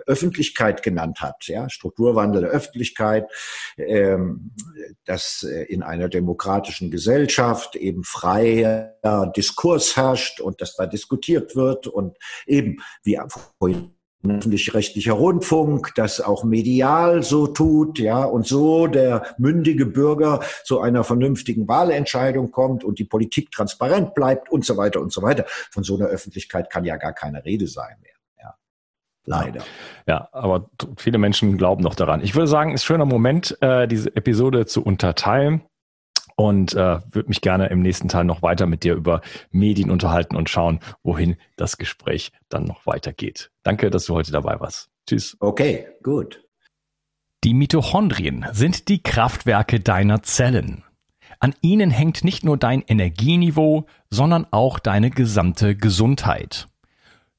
Öffentlichkeit 0.08 0.82
genannt 0.82 1.22
hat, 1.22 1.48
ja, 1.48 1.70
Strukturwandel 1.70 2.42
der 2.42 2.50
Öffentlichkeit, 2.50 3.30
ähm, 3.78 4.52
dass 5.06 5.44
äh, 5.44 5.64
in 5.66 5.84
einer 5.84 6.10
demokratischen 6.10 6.90
Gesellschaft 6.90 7.76
eben 7.76 8.04
freier 8.04 8.94
Diskurs 9.38 9.96
herrscht 9.96 10.40
und 10.40 10.62
dass 10.62 10.76
da 10.76 10.88
diskutiert 10.88 11.56
wird 11.56 11.86
und 11.86 12.18
eben, 12.48 12.82
wie 13.04 13.20
vorhin 13.60 13.95
öffentlich-rechtlicher 14.32 15.14
Rundfunk, 15.14 15.94
das 15.96 16.22
auch 16.22 16.44
medial 16.44 17.24
so 17.24 17.48
tut, 17.48 18.00
ja, 18.00 18.24
und 18.24 18.46
so 18.46 18.88
der 18.88 19.24
mündige 19.38 19.86
Bürger 19.86 20.42
zu 20.64 20.80
einer 20.80 21.04
vernünftigen 21.04 21.68
Wahlentscheidung 21.68 22.52
kommt 22.52 22.84
und 22.84 23.00
die 23.00 23.06
Politik 23.06 23.52
transparent 23.52 24.14
bleibt 24.14 24.52
und 24.52 24.66
so 24.66 24.78
weiter 24.78 25.02
und 25.02 25.12
so 25.12 25.22
weiter. 25.22 25.46
Von 25.72 25.84
so 25.84 25.96
einer 25.96 26.06
Öffentlichkeit 26.06 26.70
kann 26.70 26.86
ja 26.86 26.98
gar 26.98 27.14
keine 27.14 27.44
Rede 27.46 27.68
sein 27.68 27.96
mehr. 28.02 28.12
Ja. 28.42 28.56
Leider. 29.26 29.64
Ja, 30.08 30.30
aber 30.32 30.70
viele 30.98 31.18
Menschen 31.18 31.58
glauben 31.58 31.84
noch 31.84 31.96
daran. 31.96 32.22
Ich 32.24 32.36
würde 32.36 32.48
sagen, 32.48 32.74
ist 32.74 32.84
schöner 32.84 33.06
Moment, 33.06 33.58
äh, 33.62 33.88
diese 33.88 34.16
Episode 34.16 34.66
zu 34.66 34.84
unterteilen 34.84 35.62
und 36.36 36.74
äh, 36.74 37.00
würde 37.12 37.28
mich 37.28 37.42
gerne 37.42 37.68
im 37.68 37.82
nächsten 37.82 38.08
Teil 38.08 38.26
noch 38.26 38.42
weiter 38.42 38.66
mit 38.66 38.84
dir 38.84 38.94
über 38.94 39.22
Medien 39.52 39.90
unterhalten 39.90 40.36
und 40.36 40.50
schauen, 40.50 40.80
wohin 41.04 41.38
das 41.56 41.78
Gespräch 41.78 42.32
dann 42.50 42.66
noch 42.66 42.86
weitergeht. 42.86 43.52
Danke, 43.64 43.90
dass 43.90 44.06
du 44.06 44.16
heute 44.16 44.32
dabei 44.32 44.60
warst. 44.60 44.90
Tschüss. 45.08 45.38
Okay, 45.40 45.88
gut. 46.04 46.44
Die 47.44 47.54
Mitochondrien 47.54 48.46
sind 48.52 48.90
die 48.90 49.04
Kraftwerke 49.04 49.80
deiner 49.80 50.24
Zellen. 50.24 50.84
An 51.40 51.54
ihnen 51.62 51.92
hängt 51.92 52.24
nicht 52.24 52.44
nur 52.44 52.58
dein 52.58 52.82
Energieniveau, 52.82 53.86
sondern 54.10 54.48
auch 54.52 54.80
deine 54.80 55.12
gesamte 55.12 55.76
Gesundheit. 55.76 56.68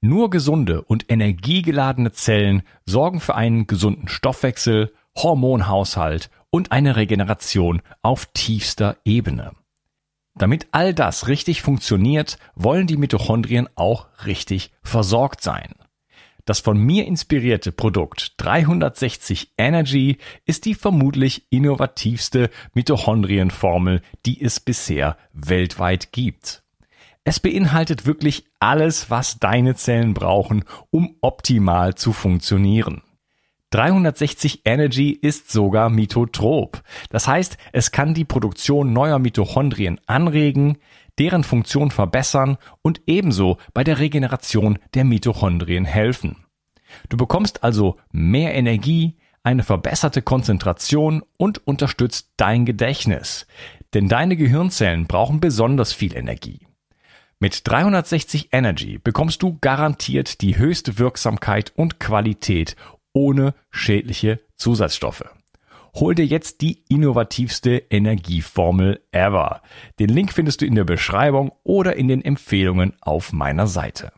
Nur 0.01 0.31
gesunde 0.31 0.83
und 0.83 1.11
energiegeladene 1.11 2.13
Zellen 2.13 2.63
sorgen 2.85 3.19
für 3.19 3.35
einen 3.35 3.67
gesunden 3.67 4.09
Stoffwechsel, 4.09 4.93
Hormonhaushalt 5.17 6.31
und 6.51 6.73
eine 6.73 6.97
Regeneration 6.97 7.83
auf 8.03 8.27
tiefster 8.35 8.97
Ebene. 9.05 9.53
Damit 10.35 10.69
all 10.73 10.93
das 10.93 11.29
richtig 11.29 11.63
funktioniert, 11.63 12.39
wollen 12.55 12.87
die 12.87 12.99
Mitochondrien 12.99 13.69
auch 13.75 14.09
richtig 14.27 14.71
versorgt 14.83 15.43
sein. 15.43 15.75
Das 16.45 16.61
von 16.61 16.79
mir 16.79 17.07
inspirierte 17.07 17.73
Produkt 17.73 18.35
360 18.37 19.55
Energy 19.59 20.19
ist 20.45 20.65
die 20.65 20.75
vermutlich 20.75 21.47
innovativste 21.51 22.51
Mitochondrienformel, 22.73 24.01
die 24.27 24.41
es 24.41 24.61
bisher 24.61 25.17
weltweit 25.33 26.13
gibt. 26.13 26.63
Es 27.25 27.41
beinhaltet 27.41 28.07
wirklich 28.07 28.45
alles, 28.61 29.11
was 29.11 29.41
deine 29.41 29.75
Zellen 29.75 30.15
brauchen, 30.15 30.65
um 30.91 31.17
optimal 31.21 31.97
zu 31.97 32.13
funktionieren. 32.13 33.03
360 33.71 34.63
Energy 34.65 35.11
ist 35.11 35.51
sogar 35.51 35.91
mitotrop. 35.91 36.83
Das 37.11 37.27
heißt, 37.27 37.59
es 37.73 37.91
kann 37.91 38.15
die 38.15 38.25
Produktion 38.25 38.93
neuer 38.93 39.19
Mitochondrien 39.19 40.01
anregen, 40.07 40.79
deren 41.19 41.45
Funktion 41.45 41.91
verbessern 41.91 42.59
und 42.83 43.03
ebenso 43.07 43.59
bei 43.75 43.83
der 43.83 43.99
Regeneration 43.99 44.79
der 44.95 45.05
Mitochondrien 45.05 45.85
helfen. 45.85 46.45
Du 47.09 47.17
bekommst 47.17 47.65
also 47.65 47.97
mehr 48.13 48.55
Energie, 48.55 49.17
eine 49.43 49.63
verbesserte 49.63 50.23
Konzentration 50.23 51.23
und 51.37 51.67
unterstützt 51.67 52.33
dein 52.37 52.67
Gedächtnis. 52.67 53.47
Denn 53.95 54.09
deine 54.09 54.37
Gehirnzellen 54.37 55.07
brauchen 55.07 55.41
besonders 55.41 55.93
viel 55.93 56.17
Energie. 56.17 56.67
Mit 57.39 57.69
360 57.69 58.49
Energy 58.53 58.99
bekommst 58.99 59.43
du 59.43 59.59
garantiert 59.61 60.41
die 60.41 60.57
höchste 60.57 60.99
Wirksamkeit 60.99 61.71
und 61.77 62.01
Qualität 62.01 62.77
ohne 63.17 63.55
schädliche 63.71 64.41
Zusatzstoffe. 64.57 65.25
Hol 65.95 66.15
dir 66.15 66.27
jetzt 66.27 66.61
die 66.61 66.85
innovativste 66.91 67.83
Energieformel 67.89 69.01
ever. 69.11 69.63
Den 69.99 70.11
Link 70.11 70.35
findest 70.35 70.61
du 70.61 70.67
in 70.67 70.75
der 70.75 70.85
Beschreibung 70.85 71.53
oder 71.65 71.97
in 71.97 72.09
den 72.09 72.23
Empfehlungen 72.23 72.93
auf 73.01 73.33
meiner 73.33 73.67
Seite. 73.67 74.13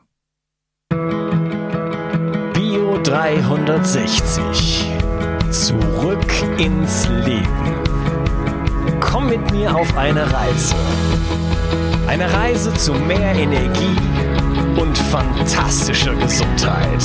Bio 2.53 2.99
360. 3.05 4.88
Zurück 5.53 6.59
ins 6.59 7.09
Leben. 7.09 7.76
Komm 8.99 9.28
mit 9.28 9.53
mir 9.53 9.76
auf 9.76 9.96
eine 9.96 10.32
Reise. 10.32 10.74
Eine 12.09 12.32
Reise 12.32 12.74
zu 12.74 12.92
mehr 12.94 13.32
Energie 13.36 13.96
und 14.80 14.99
fantastischer 14.99 16.16
Gesundheit. 16.16 17.05